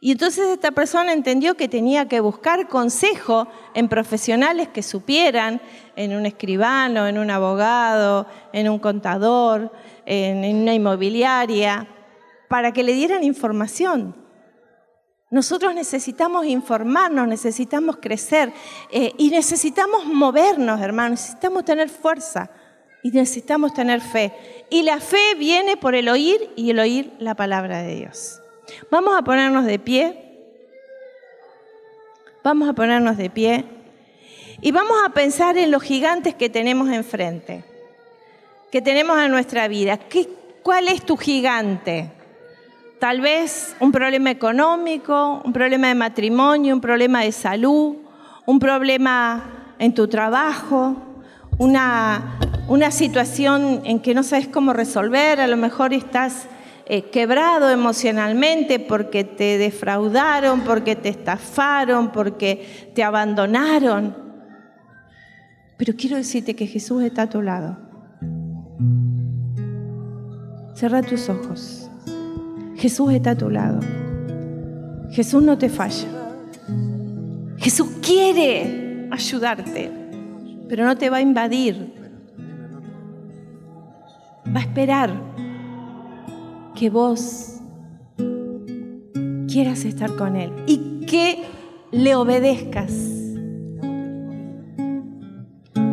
Y 0.00 0.12
entonces 0.12 0.48
esta 0.48 0.70
persona 0.70 1.12
entendió 1.12 1.54
que 1.54 1.68
tenía 1.68 2.08
que 2.08 2.20
buscar 2.20 2.66
consejo 2.66 3.46
en 3.74 3.90
profesionales 3.90 4.68
que 4.68 4.82
supieran, 4.82 5.60
en 5.96 6.16
un 6.16 6.24
escribano, 6.24 7.06
en 7.06 7.18
un 7.18 7.30
abogado, 7.30 8.26
en 8.54 8.70
un 8.70 8.78
contador, 8.78 9.70
en 10.06 10.62
una 10.62 10.72
inmobiliaria, 10.72 11.86
para 12.48 12.72
que 12.72 12.82
le 12.82 12.94
dieran 12.94 13.22
información. 13.22 14.16
Nosotros 15.30 15.74
necesitamos 15.74 16.46
informarnos, 16.46 17.28
necesitamos 17.28 17.98
crecer 18.00 18.50
eh, 18.90 19.12
y 19.18 19.28
necesitamos 19.28 20.06
movernos, 20.06 20.80
hermanos, 20.80 21.20
necesitamos 21.20 21.66
tener 21.66 21.90
fuerza 21.90 22.50
y 23.02 23.10
necesitamos 23.10 23.74
tener 23.74 24.00
fe. 24.00 24.32
Y 24.70 24.82
la 24.82 25.00
fe 25.00 25.34
viene 25.38 25.76
por 25.76 25.94
el 25.94 26.08
oír 26.08 26.50
y 26.56 26.70
el 26.70 26.78
oír 26.78 27.12
la 27.18 27.34
palabra 27.34 27.82
de 27.82 27.96
Dios. 27.96 28.40
Vamos 28.90 29.18
a 29.18 29.22
ponernos 29.22 29.64
de 29.64 29.78
pie. 29.78 30.46
Vamos 32.42 32.68
a 32.68 32.72
ponernos 32.72 33.16
de 33.16 33.30
pie. 33.30 33.64
Y 34.60 34.72
vamos 34.72 34.96
a 35.04 35.10
pensar 35.10 35.56
en 35.56 35.70
los 35.70 35.82
gigantes 35.82 36.34
que 36.34 36.50
tenemos 36.50 36.90
enfrente, 36.90 37.64
que 38.70 38.82
tenemos 38.82 39.18
en 39.18 39.30
nuestra 39.30 39.68
vida. 39.68 39.96
¿Qué, 39.96 40.28
¿Cuál 40.62 40.88
es 40.88 41.04
tu 41.04 41.16
gigante? 41.16 42.10
Tal 42.98 43.22
vez 43.22 43.74
un 43.80 43.90
problema 43.90 44.30
económico, 44.30 45.40
un 45.42 45.54
problema 45.54 45.88
de 45.88 45.94
matrimonio, 45.94 46.74
un 46.74 46.82
problema 46.82 47.22
de 47.22 47.32
salud, 47.32 47.96
un 48.44 48.58
problema 48.58 49.74
en 49.78 49.94
tu 49.94 50.06
trabajo, 50.06 50.96
una 51.56 52.38
una 52.70 52.92
situación 52.92 53.80
en 53.82 53.98
que 53.98 54.14
no 54.14 54.22
sabes 54.22 54.46
cómo 54.46 54.72
resolver, 54.72 55.40
a 55.40 55.48
lo 55.48 55.56
mejor 55.56 55.92
estás 55.92 56.46
eh, 56.86 57.10
quebrado 57.10 57.68
emocionalmente 57.68 58.78
porque 58.78 59.24
te 59.24 59.58
defraudaron, 59.58 60.60
porque 60.60 60.94
te 60.94 61.08
estafaron, 61.08 62.12
porque 62.12 62.92
te 62.94 63.02
abandonaron. 63.02 64.14
Pero 65.78 65.94
quiero 65.96 66.16
decirte 66.16 66.54
que 66.54 66.68
Jesús 66.68 67.02
está 67.02 67.22
a 67.22 67.28
tu 67.28 67.42
lado. 67.42 67.76
Cerra 70.74 71.02
tus 71.02 71.28
ojos. 71.28 71.90
Jesús 72.76 73.12
está 73.12 73.32
a 73.32 73.36
tu 73.36 73.50
lado. 73.50 73.80
Jesús 75.10 75.42
no 75.42 75.58
te 75.58 75.70
falla. 75.70 76.06
Jesús 77.56 77.88
quiere 78.00 79.08
ayudarte, 79.10 79.90
pero 80.68 80.84
no 80.84 80.96
te 80.96 81.10
va 81.10 81.16
a 81.16 81.20
invadir 81.20 81.98
va 84.46 84.60
a 84.60 84.62
esperar 84.62 85.10
que 86.74 86.90
vos 86.90 87.60
quieras 89.48 89.84
estar 89.84 90.16
con 90.16 90.36
Él 90.36 90.52
y 90.66 91.04
que 91.06 91.42
le 91.90 92.14
obedezcas. 92.14 92.92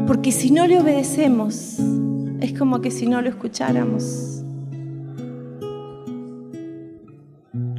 Porque 0.06 0.32
si 0.32 0.52
no 0.52 0.68
le 0.68 0.80
obedecemos, 0.80 1.80
es 2.40 2.58
como 2.58 2.82
que 2.82 2.92
si 2.92 3.08
no 3.08 3.22
lo 3.22 3.30
escucháramos. 3.30 4.44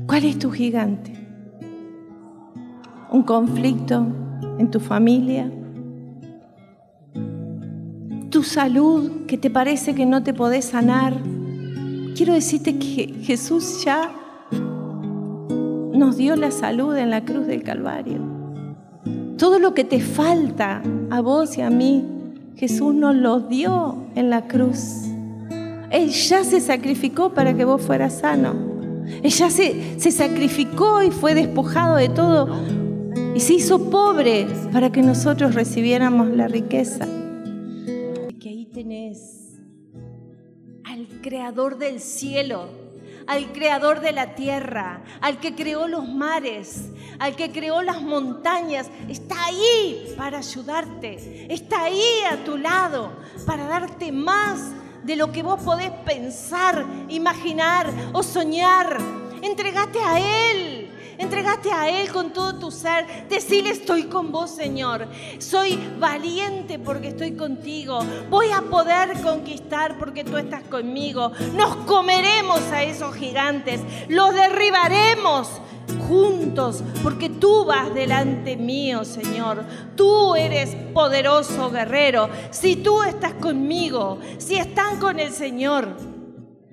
¿Cuál 0.07 0.25
es 0.25 0.39
tu 0.39 0.51
gigante? 0.51 1.13
¿Un 3.11 3.23
conflicto 3.23 4.07
en 4.59 4.71
tu 4.71 4.81
familia? 4.81 5.51
Tu 8.31 8.43
salud, 8.43 9.27
que 9.27 9.39
te 9.39 9.51
parece 9.51 9.95
que 9.95 10.07
no 10.07 10.23
te 10.23 10.35
podés 10.35 10.67
sanar. 10.67 11.15
Quiero 12.15 12.35
decirte 12.35 12.79
que 12.79 13.15
Jesús 13.23 13.85
ya 13.85 14.13
nos 15.93 16.17
dio 16.17 16.37
la 16.37 16.51
salud 16.51 16.97
en 16.97 17.11
la 17.11 17.25
cruz 17.25 17.47
del 17.47 17.63
Calvario. 17.63 18.21
Todo 19.37 19.59
lo 19.59 19.73
que 19.73 19.85
te 19.85 20.01
falta 20.01 20.83
a 21.11 21.21
vos 21.21 21.57
y 21.57 21.63
a 21.63 21.71
mí, 21.71 22.05
Jesús 22.57 22.95
nos 22.95 23.15
lo 23.15 23.41
dio 23.41 24.07
en 24.15 24.31
la 24.31 24.47
cruz. 24.47 25.05
Él 25.91 26.11
ya 26.11 26.45
se 26.45 26.61
sacrificó 26.61 27.33
para 27.33 27.55
que 27.55 27.65
vos 27.65 27.81
fueras 27.81 28.19
sano. 28.19 28.55
Él 29.23 29.31
ya 29.31 29.49
se, 29.49 29.99
se 29.99 30.11
sacrificó 30.11 31.03
y 31.03 31.11
fue 31.11 31.35
despojado 31.35 31.97
de 31.97 32.09
todo 32.09 32.49
y 33.35 33.41
se 33.41 33.55
hizo 33.55 33.91
pobre 33.91 34.47
para 34.73 34.91
que 34.91 35.03
nosotros 35.03 35.55
recibiéramos 35.55 36.29
la 36.29 36.49
riqueza. 36.49 37.07
Creador 41.29 41.77
del 41.77 42.01
cielo, 42.01 42.71
al 43.27 43.53
creador 43.53 44.01
de 44.01 44.13
la 44.13 44.35
tierra, 44.35 45.03
al 45.21 45.39
que 45.41 45.55
creó 45.55 45.87
los 45.87 46.09
mares, 46.09 46.89
al 47.19 47.37
que 47.37 47.53
creó 47.53 47.83
las 47.83 48.01
montañas. 48.01 48.87
Está 49.11 49.45
ahí 49.45 50.15
para 50.17 50.39
ayudarte, 50.39 51.53
está 51.53 51.83
ahí 51.83 52.23
a 52.31 52.43
tu 52.45 52.57
lado 52.57 53.13
para 53.45 53.67
darte 53.67 54.11
más 54.11 54.73
de 55.05 55.17
lo 55.17 55.31
que 55.31 55.43
vos 55.43 55.63
podés 55.63 55.91
pensar, 56.07 56.87
imaginar 57.11 57.93
o 58.15 58.23
soñar. 58.23 58.97
Entregate 59.43 59.99
a 59.99 60.51
Él. 60.51 60.78
Entregate 61.19 61.73
a 61.73 61.91
Él 61.91 62.11
con 62.13 62.33
todo 62.33 62.55
tu 62.59 62.71
ser. 62.71 63.29
Decile, 63.29 63.71
estoy 63.71 64.05
con 64.05 64.31
vos, 64.31 64.55
Señor. 64.55 65.07
Soy 65.39 65.79
valiente 65.99 66.79
porque 66.79 67.09
estoy 67.09 67.33
contigo. 67.33 67.99
Voy 68.31 68.51
a 68.53 68.63
poder 68.63 69.21
conquistar 69.21 69.99
porque 69.99 70.23
tú 70.23 70.37
estás 70.37 70.63
conmigo. 70.65 71.33
Nos 71.55 71.75
comeremos 71.87 72.61
a 72.73 72.85
esos 72.85 73.15
gigantes. 73.17 73.81
Los 74.09 74.33
derribaremos 74.33 75.61
juntos, 76.09 76.83
porque 77.03 77.29
tú 77.29 77.65
vas 77.65 77.93
delante 77.95 78.57
mío, 78.57 79.05
Señor. 79.05 79.65
Tú 79.97 80.35
eres 80.35 80.75
poderoso 80.95 81.71
guerrero. 81.71 82.29
Si 82.51 82.77
tú 82.77 83.03
estás 83.03 83.35
conmigo, 83.35 84.19
si 84.39 84.57
están 84.57 84.99
con 84.99 85.19
el 85.19 85.33
Señor, 85.33 85.97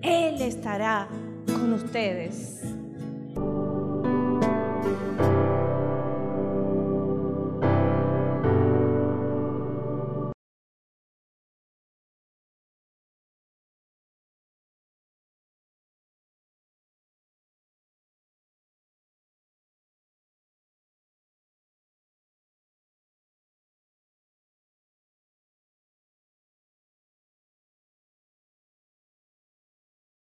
Él 0.02 0.42
estará 0.42 1.08
con 1.48 1.74
ustedes. 1.74 2.55